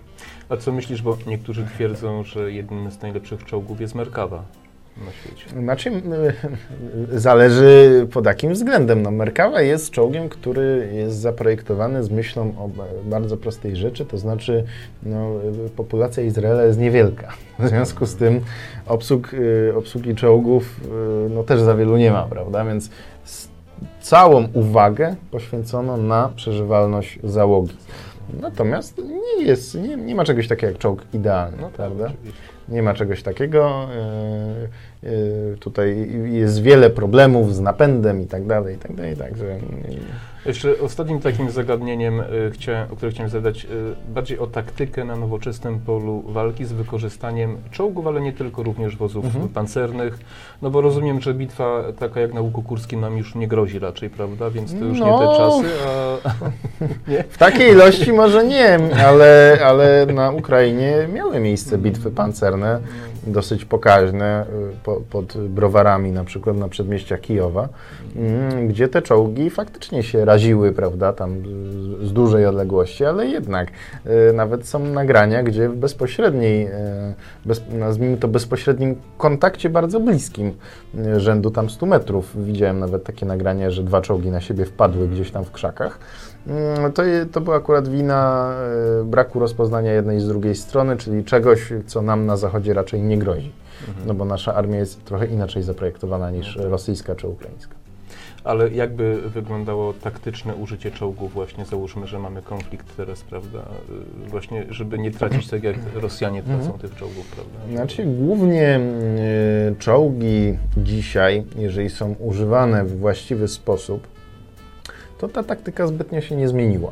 A 0.50 0.58
co 0.58 0.72
myślisz, 0.72 1.02
bo 1.02 1.18
niektórzy 1.28 1.66
twierdzą, 1.66 2.24
że 2.24 2.52
jednym 2.52 2.92
z 2.92 3.02
najlepszych 3.02 3.46
czołgów 3.46 3.82
jest 3.82 3.96
Merkawa 3.96 4.44
na 4.98 5.12
świecie? 5.12 5.50
Znaczy, 5.62 5.92
zależy 7.28 8.08
pod 8.12 8.26
jakim 8.26 8.54
względem. 8.54 9.02
No, 9.02 9.12
Merkawa 9.12 9.62
jest 9.62 9.92
czołgiem, 9.92 10.30
który 10.30 10.92
jest 10.94 11.18
zaprojektowany 11.18 12.04
z 12.04 12.10
myślą 12.10 12.54
o 12.58 12.70
bardzo 13.04 13.38
prostej 13.38 13.76
rzeczy, 13.76 14.06
to 14.06 14.18
znaczy 14.18 14.64
no, 15.04 15.32
populacja 15.76 16.24
Izraela 16.24 16.64
jest 16.64 16.80
niewielka. 16.80 17.28
W 17.60 17.68
związku 17.68 18.06
z 18.06 18.16
tym 18.16 18.42
obsług, 18.88 19.34
y, 19.34 19.74
obsługi 19.78 20.16
czołgów 20.16 20.82
y, 21.26 21.30
no, 21.30 21.44
też 21.44 21.62
za 21.62 21.76
wielu 21.76 21.98
nie 21.98 22.12
ma, 22.12 22.24
prawda? 22.24 22.66
Więc 22.66 22.90
całą 24.02 24.48
uwagę 24.54 25.16
poświęcono 25.32 25.98
na 25.98 26.30
przeżywalność 26.36 27.20
załogi. 27.24 27.76
Natomiast 28.42 29.02
nie 29.38 29.46
jest, 29.46 29.76
nie, 29.76 29.96
nie 29.96 30.16
ma 30.16 30.24
czegoś 30.24 30.48
takiego 30.48 30.68
jak 30.72 30.78
czołg 30.78 31.06
idealny, 31.14 31.58
no, 31.62 31.68
tak, 31.68 31.76
prawda? 31.76 32.06
Oczywiście. 32.06 32.42
Nie 32.72 32.84
ma 32.84 32.94
czegoś 32.94 33.24
takiego. 33.24 33.88
E, 35.04 35.08
tutaj 35.60 36.10
jest 36.32 36.62
wiele 36.62 36.90
problemów 36.90 37.56
z 37.56 37.60
napędem 37.60 38.22
i 38.22 38.26
tak 38.28 38.46
dalej, 38.48 38.76
i 38.76 38.80
tak 38.80 38.94
dalej, 38.96 39.18
także... 39.18 39.46
e, 39.46 39.60
Jeszcze 40.46 40.80
ostatnim 40.82 41.20
takim 41.20 41.52
zagadnieniem, 41.52 42.20
y, 42.20 42.52
chciałem, 42.54 42.92
o 42.92 42.96
które 42.96 43.12
chciałem 43.12 43.30
zadać, 43.30 43.66
y, 43.66 43.68
bardziej 44.14 44.40
o 44.40 44.48
taktykę 44.48 45.06
na 45.06 45.16
nowoczesnym 45.16 45.80
polu 45.80 46.24
walki 46.28 46.66
z 46.66 46.72
wykorzystaniem 46.72 47.58
czołgów, 47.72 48.08
ale 48.08 48.22
nie 48.22 48.34
tylko, 48.34 48.64
również 48.64 48.98
wozów 48.98 49.26
Mhm. 49.26 49.48
pancernych. 49.50 50.20
No 50.62 50.70
bo 50.70 50.82
rozumiem, 50.82 51.22
że 51.22 51.34
bitwa 51.34 51.84
taka 52.00 52.20
jak 52.20 52.34
na 52.34 52.42
Łuku 52.42 52.62
Kurskim 52.64 53.02
nam 53.02 53.18
już 53.18 53.36
nie 53.36 53.48
grozi 53.48 53.80
raczej, 53.80 54.10
prawda? 54.10 54.50
Więc 54.50 54.80
to 54.80 54.86
już 54.86 55.00
nie 55.00 55.06
No. 55.06 55.20
te 55.20 55.38
czasy, 55.38 55.68
a... 55.88 56.18
nie? 57.12 57.24
W 57.24 57.38
takiej 57.38 57.72
ilości 57.72 58.14
może 58.14 58.46
nie, 58.46 58.80
ale, 59.06 59.58
ale 59.66 60.06
na 60.14 60.32
Ukrainie 60.32 60.94
miały 61.14 61.40
miejsce 61.40 61.78
bitwy 61.78 62.12
pancerne, 62.12 62.80
dosyć 63.28 63.66
pokaźne, 63.66 64.46
y, 64.74 64.76
po, 64.84 65.02
pod 65.10 65.38
browarami, 65.38 66.12
na 66.12 66.24
przykład 66.24 66.58
na 66.58 66.70
przedmieściach 66.70 67.22
Kijowa, 67.22 67.70
mm, 68.16 68.68
gdzie 68.68 68.88
te 68.88 69.02
czołgi 69.02 69.50
faktycznie 69.50 70.04
się 70.04 70.26
raziły, 70.26 70.72
prawda, 70.72 71.14
tam 71.14 71.44
z, 72.02 72.08
z 72.08 72.14
dużej 72.14 72.46
odległości, 72.46 73.06
ale 73.06 73.28
jednak 73.28 73.72
y, 74.30 74.34
nawet 74.34 74.68
są 74.68 74.80
nagrania, 74.80 75.44
gdzie 75.44 75.70
w 75.70 75.76
bezpośredniej, 75.76 76.68
y, 76.68 76.72
bez, 77.46 77.62
nazwijmy 77.74 78.18
to 78.18 78.28
bezpośrednim 78.28 78.96
kontakcie 79.18 79.70
bardzo 79.70 80.00
bliskim, 80.00 80.54
rzędu 81.18 81.52
tam 81.52 81.70
100 81.70 81.86
metrów, 81.86 82.46
widziałem 82.46 82.80
nawet 82.80 83.04
takie 83.04 83.26
nagranie, 83.26 83.72
że 83.72 83.84
dwa 83.84 84.02
czołgi 84.02 84.30
na 84.30 84.42
siebie 84.42 84.66
wpadły 84.66 85.08
gdzieś 85.08 85.32
tam 85.32 85.46
w 85.46 85.52
krzakach. 85.52 86.00
Mm, 86.48 86.92
To, 86.94 87.04
to 87.32 87.42
była 87.42 87.56
akurat 87.56 87.88
wina 87.88 88.52
e, 89.02 89.04
braku 89.04 89.40
rozpoznania 89.40 89.92
jednej 89.94 90.20
z 90.20 90.28
drugiej 90.28 90.56
strony, 90.56 90.98
czyli 90.98 91.24
czegoś, 91.24 91.74
co 91.88 92.02
nam 92.02 92.26
na 92.26 92.38
Zachodzie 92.38 92.74
raczej 92.74 93.02
nie 93.02 93.18
grozi. 93.18 93.52
No 94.06 94.14
bo 94.14 94.26
nasza 94.26 94.56
armia 94.56 94.78
jest 94.80 95.06
trochę 95.06 95.26
inaczej 95.28 95.64
zaprojektowana 95.64 96.32
niż 96.32 96.56
rosyjska 96.56 97.16
czy 97.16 97.28
ukraińska. 97.28 97.76
Ale 98.44 98.70
jakby 98.72 99.22
wyglądało 99.22 99.94
taktyczne 99.94 100.56
użycie 100.56 100.92
czołgów 100.92 101.34
właśnie, 101.34 101.66
załóżmy, 101.66 102.08
że 102.08 102.20
mamy 102.20 102.42
konflikt 102.42 102.98
teraz, 102.98 103.22
prawda? 103.22 103.60
Y, 104.26 104.30
Właśnie, 104.30 104.66
żeby 104.70 105.00
nie 105.00 105.12
tracić 105.12 105.48
tak 105.50 105.64
jak 105.64 105.76
Rosjanie 105.96 106.44
tracą 106.44 106.62
Mhm. 106.64 106.80
tych 106.80 106.96
czołgów, 106.96 107.28
prawda? 107.36 107.76
Znaczy, 107.76 108.04
głównie 108.06 108.80
y, 108.80 109.76
czołgi 109.80 110.58
dzisiaj, 110.78 111.44
jeżeli 111.56 111.90
są 111.90 112.16
używane 112.20 112.86
w 112.86 113.00
właściwy 113.00 113.48
sposób, 113.48 114.08
to 115.22 115.28
ta 115.28 115.44
taktyka 115.44 115.88
zbytnio 115.88 116.22
się 116.22 116.36
nie 116.36 116.48
zmieniła. 116.48 116.92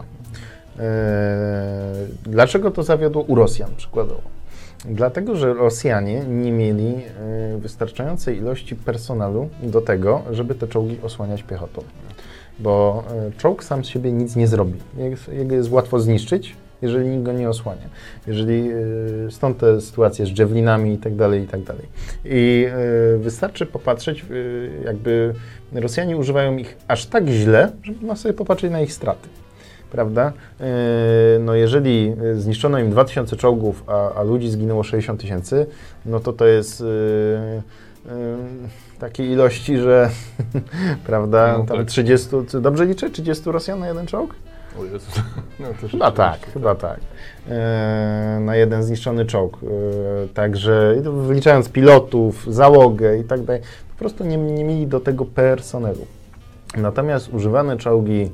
E, 0.79 1.93
Dlaczego 2.23 2.71
to 2.71 2.83
zawiodło 2.83 3.21
u 3.21 3.35
Rosjan 3.35 3.69
przykładowo? 3.77 4.21
Dlatego, 4.85 5.35
że 5.35 5.53
Rosjanie 5.53 6.19
nie 6.19 6.51
mieli 6.51 6.95
e, 6.95 7.57
wystarczającej 7.57 8.37
ilości 8.37 8.75
personelu 8.75 9.49
do 9.63 9.81
tego, 9.81 10.21
żeby 10.31 10.55
te 10.55 10.67
czołgi 10.67 10.99
osłaniać 11.03 11.43
piechotą. 11.43 11.83
Bo 12.59 13.03
e, 13.11 13.31
czołg 13.37 13.63
sam 13.63 13.85
z 13.85 13.87
siebie 13.87 14.11
nic 14.11 14.35
nie 14.35 14.47
zrobi. 14.47 14.79
Jego 15.31 15.55
jest 15.55 15.71
łatwo 15.71 15.99
zniszczyć, 15.99 16.55
jeżeli 16.81 17.09
nikt 17.09 17.23
go 17.23 17.31
nie 17.31 17.49
osłania. 17.49 17.89
Jeżeli 18.27 18.69
e, 18.71 19.31
stąd 19.31 19.57
te 19.57 19.81
sytuacje 19.81 20.25
z 20.25 20.29
dżewlinami 20.29 20.93
i 20.93 20.97
tak 20.97 21.15
dalej, 21.15 21.43
i 21.43 21.47
tak 21.47 21.63
dalej. 21.63 21.85
I 22.25 22.65
e, 22.67 23.17
wystarczy 23.17 23.65
popatrzeć, 23.65 24.21
e, 24.21 24.25
jakby 24.85 25.33
Rosjanie 25.73 26.17
używają 26.17 26.57
ich 26.57 26.77
aż 26.87 27.05
tak 27.05 27.27
źle, 27.27 27.71
że 27.83 27.91
można 27.91 28.15
sobie 28.15 28.33
popatrzeć 28.33 28.71
na 28.71 28.81
ich 28.81 28.93
straty. 28.93 29.29
Prawda? 29.91 30.33
No 31.39 31.55
jeżeli 31.55 32.15
zniszczono 32.35 32.79
im 32.79 32.91
2000 32.91 33.35
czołgów, 33.37 33.83
a, 33.87 34.13
a 34.13 34.23
ludzi 34.23 34.49
zginęło 34.49 34.83
60 34.83 35.21
tysięcy, 35.21 35.65
no 36.05 36.19
to 36.19 36.33
to 36.33 36.45
jest 36.45 36.83
takiej 38.99 39.29
ilości, 39.29 39.77
że 39.77 40.09
prawda, 41.07 41.57
No 41.57 41.65
tam 41.65 41.77
tak. 41.77 41.87
30, 41.87 42.27
czy 42.47 42.61
dobrze 42.61 42.85
liczę, 42.85 43.09
30 43.09 43.51
Rosjan 43.51 43.79
na 43.79 43.87
jeden 43.87 44.07
czołg? 44.07 44.35
O 44.79 44.85
Jezus. 44.85 45.15
No, 45.59 45.67
to 45.81 45.87
Chyba 45.87 46.11
tak, 46.11 46.33
rzeczywiście. 46.33 46.53
chyba 46.53 46.75
tak. 46.75 46.99
E, 47.49 48.39
na 48.41 48.55
jeden 48.55 48.83
zniszczony 48.83 49.25
czołg. 49.25 49.57
E, 49.63 50.27
także 50.27 50.95
wyliczając 51.27 51.69
pilotów, 51.69 52.53
załogę 52.53 53.17
i 53.17 53.23
tak 53.23 53.41
dalej, 53.41 53.61
po 53.91 53.99
prostu 53.99 54.25
nie, 54.25 54.37
nie 54.37 54.63
mieli 54.63 54.87
do 54.87 54.99
tego 54.99 55.25
personelu. 55.25 56.05
Natomiast 56.77 57.33
używane 57.33 57.77
czołgi 57.77 58.21
e, 58.21 58.29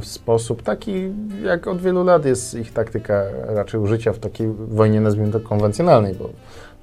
w 0.00 0.06
sposób 0.06 0.62
taki, 0.62 1.12
jak 1.44 1.66
od 1.66 1.80
wielu 1.80 2.04
lat 2.04 2.24
jest 2.24 2.54
ich 2.54 2.72
taktyka 2.72 3.22
raczej 3.46 3.80
użycia 3.80 4.12
w 4.12 4.18
takiej 4.18 4.48
wojnie, 4.68 5.00
nazwijmy 5.00 5.32
to 5.32 5.40
konwencjonalnej, 5.40 6.14
bo 6.14 6.30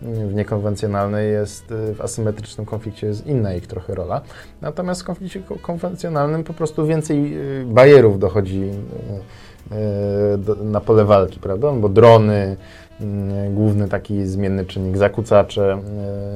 mm, 0.02 0.30
w 0.30 0.34
niekonwencjonalnej 0.34 1.32
jest, 1.32 1.72
e, 1.72 1.94
w 1.94 2.02
asymetrycznym 2.02 2.66
konflikcie 2.66 3.08
jest 3.08 3.28
inna 3.28 3.54
ich 3.54 3.68
trochę 3.68 3.96
rola. 3.96 4.22
Natomiast 4.62 5.02
w 5.02 5.06
konflikcie 5.06 5.40
ko- 5.40 5.56
konwencjonalnym 5.62 6.44
po 6.44 6.54
prostu 6.54 6.86
więcej 6.86 7.38
bajerów 7.66 8.20
dochodzi 8.20 8.72
do, 10.38 10.56
na 10.56 10.82
pole 10.82 11.06
walki, 11.06 11.40
prawda? 11.40 11.72
Bo 11.72 11.90
drony, 11.90 12.58
główny 13.50 13.88
taki 13.90 14.26
zmienny 14.26 14.66
czynnik, 14.66 14.98
zakłócacze 14.98 15.78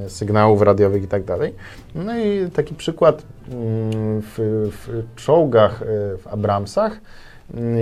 e, 0.05 0.09
sygnałów 0.09 0.61
radiowych 0.61 1.03
i 1.03 1.07
tak 1.07 1.23
dalej. 1.23 1.53
No 1.95 2.17
i 2.17 2.49
taki 2.51 2.75
przykład 2.75 3.23
mm, 3.51 4.21
w, 4.21 4.35
w 4.71 5.15
czołgach, 5.15 5.81
e, 5.81 5.85
w 6.17 6.27
Abramsach, 6.27 6.99
mm, 7.53 7.77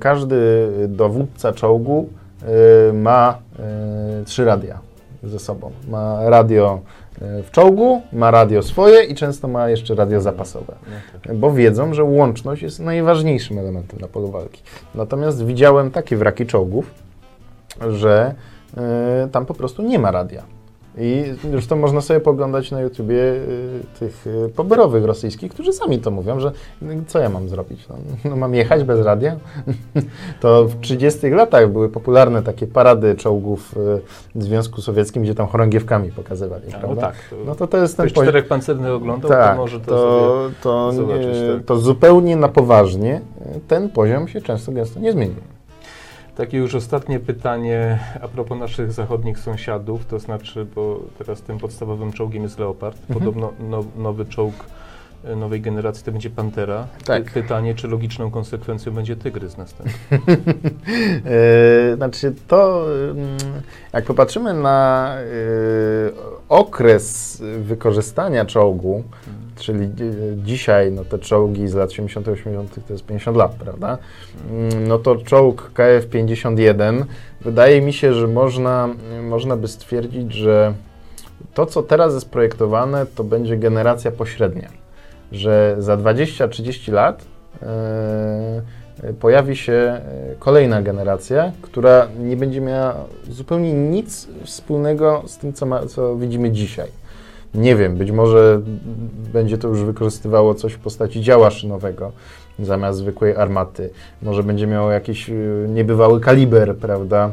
każdy 0.00 0.68
dowódca 0.88 1.52
czołgu 1.52 2.08
e, 2.42 2.92
ma 2.92 3.38
e, 3.58 4.24
trzy 4.24 4.44
radia 4.44 4.78
ze 5.22 5.38
sobą. 5.38 5.70
Ma 5.88 6.30
radio 6.30 6.80
e, 7.22 7.42
w 7.42 7.50
czołgu, 7.50 8.02
ma 8.12 8.30
radio 8.30 8.62
swoje 8.62 9.04
i 9.04 9.14
często 9.14 9.48
ma 9.48 9.68
jeszcze 9.68 9.94
radio 9.94 10.20
zapasowe 10.20 10.74
No 10.86 11.20
tak. 11.22 11.36
bo 11.36 11.52
wiedzą, 11.52 11.94
że 11.94 12.04
łączność 12.04 12.62
jest 12.62 12.80
najważniejszym 12.80 13.58
elementem 13.58 14.00
na 14.00 14.08
polu 14.08 14.30
walki. 14.30 14.62
Natomiast 14.94 15.44
widziałem 15.44 15.90
takie 15.90 16.16
wraki 16.16 16.46
czołgów, 16.46 17.05
że 17.90 18.34
e, 18.76 19.28
tam 19.32 19.46
po 19.46 19.54
prostu 19.54 19.82
nie 19.82 19.98
ma 19.98 20.10
radia. 20.10 20.42
I 20.98 21.24
zresztą 21.50 21.76
można 21.76 22.00
sobie 22.00 22.20
poglądać 22.20 22.70
na 22.70 22.80
YouTubie 22.80 23.22
e, 23.22 23.98
tych 23.98 24.24
e, 24.46 24.48
poberowych 24.48 25.04
rosyjskich, 25.04 25.52
którzy 25.52 25.72
sami 25.72 25.98
to 25.98 26.10
mówią, 26.10 26.40
że 26.40 26.52
no, 26.82 26.92
co 27.06 27.18
ja 27.18 27.28
mam 27.28 27.48
zrobić? 27.48 27.88
No, 27.88 27.94
no 28.30 28.36
mam 28.36 28.54
jechać 28.54 28.84
bez 28.84 29.00
radia? 29.00 29.36
to 30.40 30.64
w 30.64 30.80
30 30.80 31.28
latach 31.30 31.72
były 31.72 31.88
popularne 31.88 32.42
takie 32.42 32.66
parady 32.66 33.14
czołgów 33.14 33.74
w 34.34 34.42
Związku 34.42 34.80
Sowieckim, 34.82 35.22
gdzie 35.22 35.34
tam 35.34 35.46
chorągiewkami 35.46 36.12
pokazywali, 36.12 36.64
A, 36.68 36.72
no 36.72 36.78
prawda? 36.78 37.02
tak. 37.02 37.14
To, 37.30 37.36
No 37.46 37.54
to 37.54 37.66
to 37.66 37.78
jest 37.78 37.96
ten 37.96 38.06
poziom. 38.08 38.24
czterech 38.24 38.48
pancernych 38.48 38.92
oglądał, 38.92 39.30
Tak, 39.30 39.50
to 39.50 39.56
może 39.56 39.80
to, 39.80 39.86
to, 39.86 40.50
to, 40.62 40.92
zobaczyć, 40.92 41.26
nie, 41.26 41.56
tak. 41.56 41.64
to 41.66 41.76
zupełnie 41.76 42.36
na 42.36 42.48
poważnie 42.48 43.20
ten 43.68 43.88
poziom 43.90 44.28
się 44.28 44.40
często 44.40 44.72
gęsto 44.72 45.00
nie 45.00 45.12
zmienił. 45.12 45.55
Takie 46.36 46.58
już 46.58 46.74
ostatnie 46.74 47.20
pytanie 47.20 47.98
a 48.22 48.28
propos 48.28 48.58
naszych 48.58 48.92
zachodnich 48.92 49.38
sąsiadów, 49.38 50.06
to 50.06 50.18
znaczy, 50.18 50.66
bo 50.74 51.00
teraz 51.18 51.42
tym 51.42 51.58
podstawowym 51.58 52.12
czołgiem 52.12 52.42
jest 52.42 52.58
Leopard, 52.58 52.96
Mhm. 53.00 53.18
podobno 53.18 53.52
no, 53.60 53.84
nowy 53.96 54.26
czołg 54.26 54.54
nowej 55.36 55.60
generacji 55.60 56.04
to 56.04 56.12
będzie 56.12 56.30
Pantera. 56.30 56.86
Tak. 57.04 57.24
Py- 57.24 57.30
Pytanie, 57.32 57.74
czy 57.74 57.88
logiczną 57.88 58.30
konsekwencją 58.30 58.92
będzie 58.92 59.16
Tygrys 59.16 59.56
następny. 59.56 59.92
E, 61.92 61.96
znaczy 61.96 62.34
to, 62.48 62.86
mm, 63.10 63.26
jak 63.92 64.04
popatrzymy 64.04 64.54
na 64.54 65.10
e, 65.18 65.24
okres 66.48 67.42
wykorzystania 67.58 68.44
czołgu, 68.44 69.02
czyli 69.56 69.84
e, 69.84 69.90
dzisiaj 70.44 70.92
no, 70.92 71.04
te 71.04 71.18
czołgi 71.18 71.68
z 71.68 71.74
lat 71.74 71.92
70 71.92 72.28
80 72.28 72.74
to 72.86 72.92
jest 72.92 73.06
50 73.06 73.36
lat, 73.36 73.54
prawda? 73.54 73.98
Mm, 74.50 74.88
No 74.88 74.98
to 74.98 75.16
czołg 75.16 75.70
KF-51 75.74 77.04
wydaje 77.40 77.80
mi 77.82 77.92
się, 77.92 78.14
że 78.14 78.28
można, 78.28 78.88
można 79.22 79.56
by 79.56 79.68
stwierdzić, 79.68 80.32
że 80.32 80.74
to, 81.54 81.66
co 81.66 81.82
teraz 81.82 82.14
jest 82.14 82.30
projektowane, 82.30 83.06
to 83.06 83.24
będzie 83.24 83.56
generacja 83.56 84.10
pośrednia. 84.10 84.68
Że 85.32 85.76
za 85.78 85.96
20-30 85.96 86.92
lat 86.92 87.24
e, 87.62 88.62
pojawi 89.20 89.56
się 89.56 89.72
e, 89.72 90.00
kolejna 90.38 90.82
generacja, 90.82 91.52
która 91.62 92.08
nie 92.18 92.36
będzie 92.36 92.60
miała 92.60 92.94
zupełnie 93.30 93.72
nic 93.72 94.28
wspólnego 94.44 95.22
z 95.26 95.38
tym, 95.38 95.52
co, 95.52 95.66
ma, 95.66 95.86
co 95.86 96.16
widzimy 96.16 96.50
dzisiaj. 96.50 96.88
Nie 97.54 97.76
wiem, 97.76 97.96
być 97.96 98.10
może 98.10 98.60
będzie 99.32 99.58
to 99.58 99.68
już 99.68 99.82
wykorzystywało 99.82 100.54
coś 100.54 100.72
w 100.72 100.78
postaci 100.78 101.20
działa 101.20 101.50
szynowego 101.50 102.12
zamiast 102.58 102.98
zwykłej 102.98 103.36
armaty. 103.36 103.90
Może 104.22 104.42
będzie 104.42 104.66
miało 104.66 104.90
jakiś 104.90 105.30
y, 105.30 105.66
niebywały 105.68 106.20
kaliber, 106.20 106.76
prawda? 106.76 107.32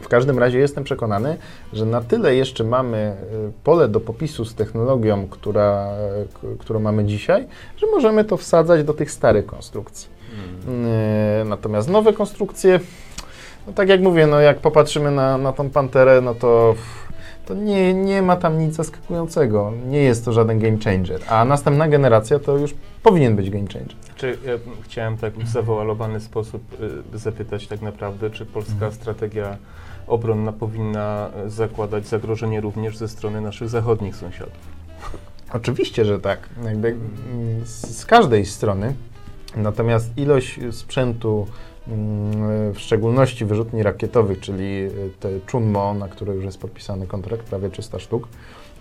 W 0.00 0.08
każdym 0.08 0.38
razie 0.38 0.58
jestem 0.58 0.84
przekonany, 0.84 1.36
że 1.72 1.86
na 1.86 2.00
tyle 2.00 2.34
jeszcze 2.34 2.64
mamy 2.64 3.16
y, 3.48 3.52
pole 3.64 3.88
do 3.88 4.00
popisu 4.00 4.44
z 4.44 4.54
technologią, 4.54 5.26
która, 5.28 5.88
k- 6.34 6.40
którą 6.58 6.80
mamy 6.80 7.04
dzisiaj, 7.04 7.46
że 7.76 7.86
możemy 7.86 8.24
to 8.24 8.36
wsadzać 8.36 8.84
do 8.84 8.94
tych 8.94 9.10
starych 9.10 9.46
konstrukcji. 9.46 10.08
Y, 11.42 11.44
Natomiast 11.44 11.88
nowe 11.90 12.12
konstrukcje, 12.12 12.80
No 13.66 13.72
tak 13.72 13.88
jak 13.88 14.00
mówię, 14.00 14.26
no 14.26 14.40
jak 14.40 14.58
popatrzymy 14.58 15.10
na, 15.10 15.38
na 15.38 15.52
tą 15.52 15.70
Panterę, 15.70 16.20
no 16.20 16.34
to, 16.34 16.74
to 17.46 17.54
nie, 17.54 17.94
nie 17.94 18.22
ma 18.22 18.36
tam 18.36 18.58
nic 18.58 18.74
zaskakującego. 18.74 19.72
Nie 19.88 20.02
jest 20.02 20.24
to 20.24 20.32
żaden 20.32 20.58
game 20.58 20.78
changer. 20.84 21.20
A 21.28 21.44
następna 21.44 21.88
generacja 21.88 22.38
to 22.38 22.56
już 22.56 22.74
powinien 23.02 23.36
być 23.36 23.50
game 23.50 23.66
changer. 23.72 23.94
Czy 24.16 24.38
ja 24.46 24.52
chciałem 24.82 25.16
tak 25.16 25.34
w 25.34 25.48
zawoalowany 25.48 26.20
sposób 26.20 26.62
y, 27.14 27.18
zapytać 27.18 27.66
tak 27.66 27.82
naprawdę, 27.82 28.30
czy 28.30 28.46
polska 28.46 28.72
Mhm. 28.74 28.92
strategia 28.92 29.56
obronna 30.10 30.52
powinna 30.52 31.30
y, 31.46 31.50
zakładać 31.50 32.06
zagrożenie 32.06 32.60
również 32.60 32.96
ze 32.96 33.08
strony 33.08 33.40
naszych 33.40 33.68
zachodnich 33.68 34.16
sąsiadów? 34.16 34.80
Oczywiście, 35.52 36.04
że 36.04 36.20
tak. 36.20 36.48
Jakby 36.64 36.88
mm, 36.88 37.66
z, 37.66 38.06
każdej 38.06 38.46
strony. 38.46 38.94
Natomiast 39.56 40.18
ilość 40.18 40.60
sprzętu, 40.70 41.46
mm, 41.88 42.72
w 42.74 42.80
szczególności 42.80 43.44
wyrzutni 43.44 43.82
rakietowych, 43.82 44.40
czyli 44.40 44.88
te 45.20 45.28
Chunmo, 45.52 45.94
na 45.94 46.08
które 46.08 46.34
już 46.34 46.44
jest 46.44 46.58
podpisany 46.58 47.06
kontrakt, 47.06 47.46
prawie 47.46 47.70
300 47.70 47.98
sztuk, 47.98 48.28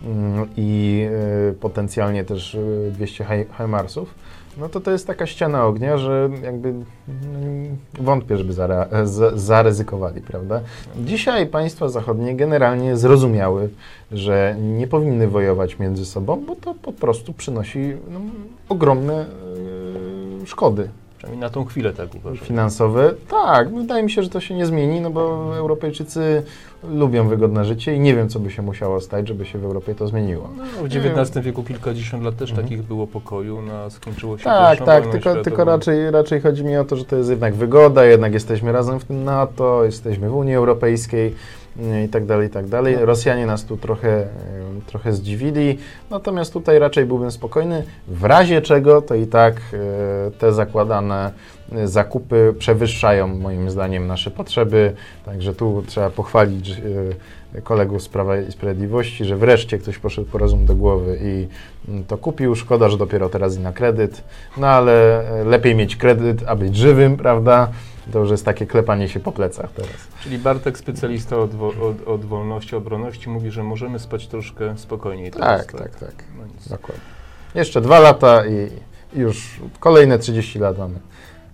mm, 0.03 0.47
i 0.57 1.01
y, 1.49 1.53
potencjalnie 1.53 2.23
też 2.23 2.55
y, 2.55 2.91
200 2.93 3.25
Hi- 3.25 3.57
HIMARSów, 3.57 4.15
no 4.57 4.69
to 4.69 4.79
to 4.79 4.91
jest 4.91 5.07
taka 5.07 5.25
ściana 5.25 5.65
ognia, 5.65 5.97
że 5.97 6.29
jakby 6.43 6.69
mm, 6.69 6.85
wątpię, 7.99 8.37
żeby 8.37 8.53
zaryzykowali, 9.35 10.21
prawda? 10.21 10.61
Dzisiaj 10.97 11.47
państwa 11.47 11.89
zachodnie 11.89 12.35
generalnie 12.35 12.97
zrozumiały, 12.97 13.69
że 14.11 14.55
nie 14.59 14.87
powinny 14.87 15.27
wojować 15.27 15.79
między 15.79 16.05
sobą, 16.05 16.43
bo 16.47 16.55
to 16.55 16.75
po 16.81 16.93
prostu 16.93 17.33
przynosi 17.33 17.93
no, 18.09 18.19
ogromne 18.69 19.13
e, 19.13 20.45
szkody 20.45 20.89
Przynajmniej 21.19 21.41
na 21.41 21.49
tą 21.49 21.65
chwilę 21.65 21.93
tak 21.93 22.15
uważam. 22.15 22.45
finansowe. 22.45 23.13
Tak, 23.29 23.75
wydaje 23.75 24.03
mi 24.03 24.11
się, 24.11 24.23
że 24.23 24.29
to 24.29 24.39
się 24.39 24.55
nie 24.55 24.65
zmieni, 24.65 25.01
no 25.01 25.09
bo 25.09 25.51
Europejczycy 25.57 26.43
lubią 26.91 27.27
wygodne 27.27 27.65
życie 27.65 27.95
i 27.95 27.99
nie 27.99 28.15
wiem, 28.15 28.29
co 28.29 28.39
by 28.39 28.51
się 28.51 28.61
musiało 28.61 29.01
stać, 29.01 29.27
żeby 29.27 29.45
się 29.45 29.59
w 29.59 29.63
Europie 29.65 29.95
to 29.95 30.07
zmieniło. 30.07 30.49
No, 30.57 30.63
w 30.83 30.85
XIX 30.85 31.45
wieku 31.45 31.63
kilkadziesiąt 31.63 32.23
lat 32.23 32.35
też 32.37 32.49
Mhm. 32.49 32.67
takich 32.67 32.83
było 32.83 33.07
pokoju, 33.07 33.61
no, 33.61 33.89
skończyło 33.89 34.37
się 34.37 34.43
Tak, 34.43 34.85
tak, 34.85 35.07
tylko, 35.07 35.43
tylko 35.43 35.63
raczej, 35.63 36.11
raczej 36.11 36.41
chodzi 36.41 36.63
mi 36.63 36.77
o 36.77 36.85
to, 36.85 36.95
że 36.95 37.05
to 37.05 37.15
jest 37.15 37.29
jednak 37.29 37.53
wygoda, 37.55 38.05
jednak 38.05 38.33
jesteśmy 38.33 38.71
razem 38.71 38.99
w 38.99 39.05
tym 39.05 39.23
NATO, 39.23 39.85
jesteśmy 39.85 40.29
w 40.29 40.35
Unii 40.35 40.55
Europejskiej 40.55 41.35
i 42.05 42.09
tak 42.09 42.25
dalej, 42.25 42.47
i 42.47 42.49
tak 42.49 42.67
dalej. 42.67 42.95
Rosjanie 42.99 43.45
nas 43.45 43.65
tu 43.65 43.77
trochę, 43.77 44.27
trochę 44.87 45.13
zdziwili, 45.13 45.77
natomiast 46.09 46.53
tutaj 46.53 46.79
raczej 46.79 47.05
byłbym 47.05 47.31
spokojny. 47.31 47.83
W 48.07 48.23
razie 48.23 48.61
czego, 48.61 49.01
to 49.01 49.15
i 49.15 49.27
tak 49.27 49.55
e, 49.55 50.31
te 50.31 50.53
zakładane 50.53 51.31
zakupy 51.85 52.53
przewyższają 52.59 53.27
moim 53.27 53.69
zdaniem 53.69 54.07
nasze 54.07 54.31
potrzeby, 54.31 54.93
także 55.25 55.53
tu 55.53 55.83
trzeba 55.87 56.09
pochwalić 56.09 56.69
e, 56.69 56.73
kolegów 57.63 58.03
z 58.03 58.09
Prawa 58.09 58.37
i 58.37 58.51
Sprawiedliwości, 58.51 59.25
że 59.25 59.37
wreszcie 59.37 59.77
ktoś 59.77 59.97
poszedł 59.97 60.27
po 60.31 60.37
rozum 60.37 60.65
do 60.65 60.75
głowy 60.75 61.19
i 61.23 61.47
mm, 61.91 62.03
to 62.03 62.17
kupił. 62.17 62.55
Szkoda, 62.55 62.89
że 62.89 62.97
dopiero 62.97 63.29
teraz 63.29 63.57
i 63.57 63.59
na 63.59 63.73
kredyt, 63.73 64.23
no 64.57 64.67
ale 64.67 65.21
e, 65.41 65.43
lepiej 65.43 65.75
mieć 65.75 65.95
kredyt, 65.95 66.43
a 66.47 66.55
być 66.55 66.75
żywym, 66.75 67.17
prawda? 67.17 67.71
To 68.11 68.19
już 68.19 68.31
jest 68.31 68.45
takie 68.45 68.65
klepanie 68.65 69.09
się 69.09 69.19
po 69.19 69.31
plecach 69.31 69.71
teraz. 69.71 70.07
Czyli 70.23 70.37
Bartek, 70.37 70.77
specjalista 70.77 71.37
od, 71.37 71.55
wo- 71.55 71.67
od, 71.89 72.07
od 72.07 72.25
wolności, 72.25 72.75
obronności, 72.75 73.29
mówi, 73.29 73.51
że 73.51 73.63
możemy 73.63 73.99
spać 73.99 74.27
troszkę 74.27 74.77
spokojniej 74.77 75.31
teraz. 75.31 75.67
Tak, 75.67 75.79
tak, 75.79 75.95
tak. 75.95 76.23
No 76.37 76.45
nic. 76.45 76.69
Dokładnie. 76.69 77.03
Jeszcze 77.55 77.81
dwa 77.81 77.99
lata 77.99 78.45
i 78.45 78.69
i 79.13 79.19
już 79.19 79.59
kolejne 79.79 80.19
30 80.19 80.59
lat 80.59 80.77
mamy 80.77 80.99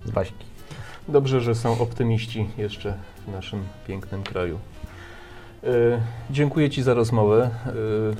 z 0.04 0.10
baśki. 0.10 0.44
Dobrze, 1.08 1.40
że 1.40 1.54
są 1.54 1.78
optymiści 1.78 2.48
jeszcze 2.58 2.94
w 3.26 3.32
naszym 3.32 3.64
pięknym 3.86 4.22
kraju. 4.22 4.58
E, 5.66 6.00
dziękuję 6.30 6.70
Ci 6.70 6.82
za 6.82 6.94
rozmowę. 6.94 7.50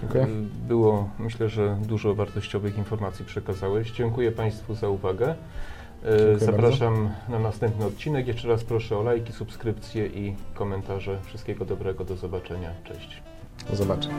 Dziękuję. 0.01 0.25
e, 0.25 0.29
Było, 0.69 1.09
myślę, 1.19 1.49
że 1.49 1.77
dużo 1.83 2.15
wartościowych 2.15 2.79
informacji 2.79 3.25
przekazałeś. 3.25 3.91
Dziękuję 3.91 4.33
Państwu 4.33 4.75
za 4.75 4.89
uwagę. 4.89 5.35
Dziękuję 6.03 6.39
Zapraszam 6.39 7.11
na 7.29 7.39
następny 7.39 7.85
odcinek. 7.87 8.27
Jeszcze 8.27 8.49
raz 8.49 8.65
proszę 8.65 8.99
o 8.99 9.03
lajki, 9.03 9.33
subskrypcje 9.33 10.07
i 10.07 10.35
komentarze. 10.55 11.19
Wszystkiego 11.25 11.65
dobrego, 11.65 12.05
do 12.05 12.17
zobaczenia. 12.17 12.71
Cześć. 12.85 13.23
Do 13.71 13.77
zobaczenia. 13.77 14.15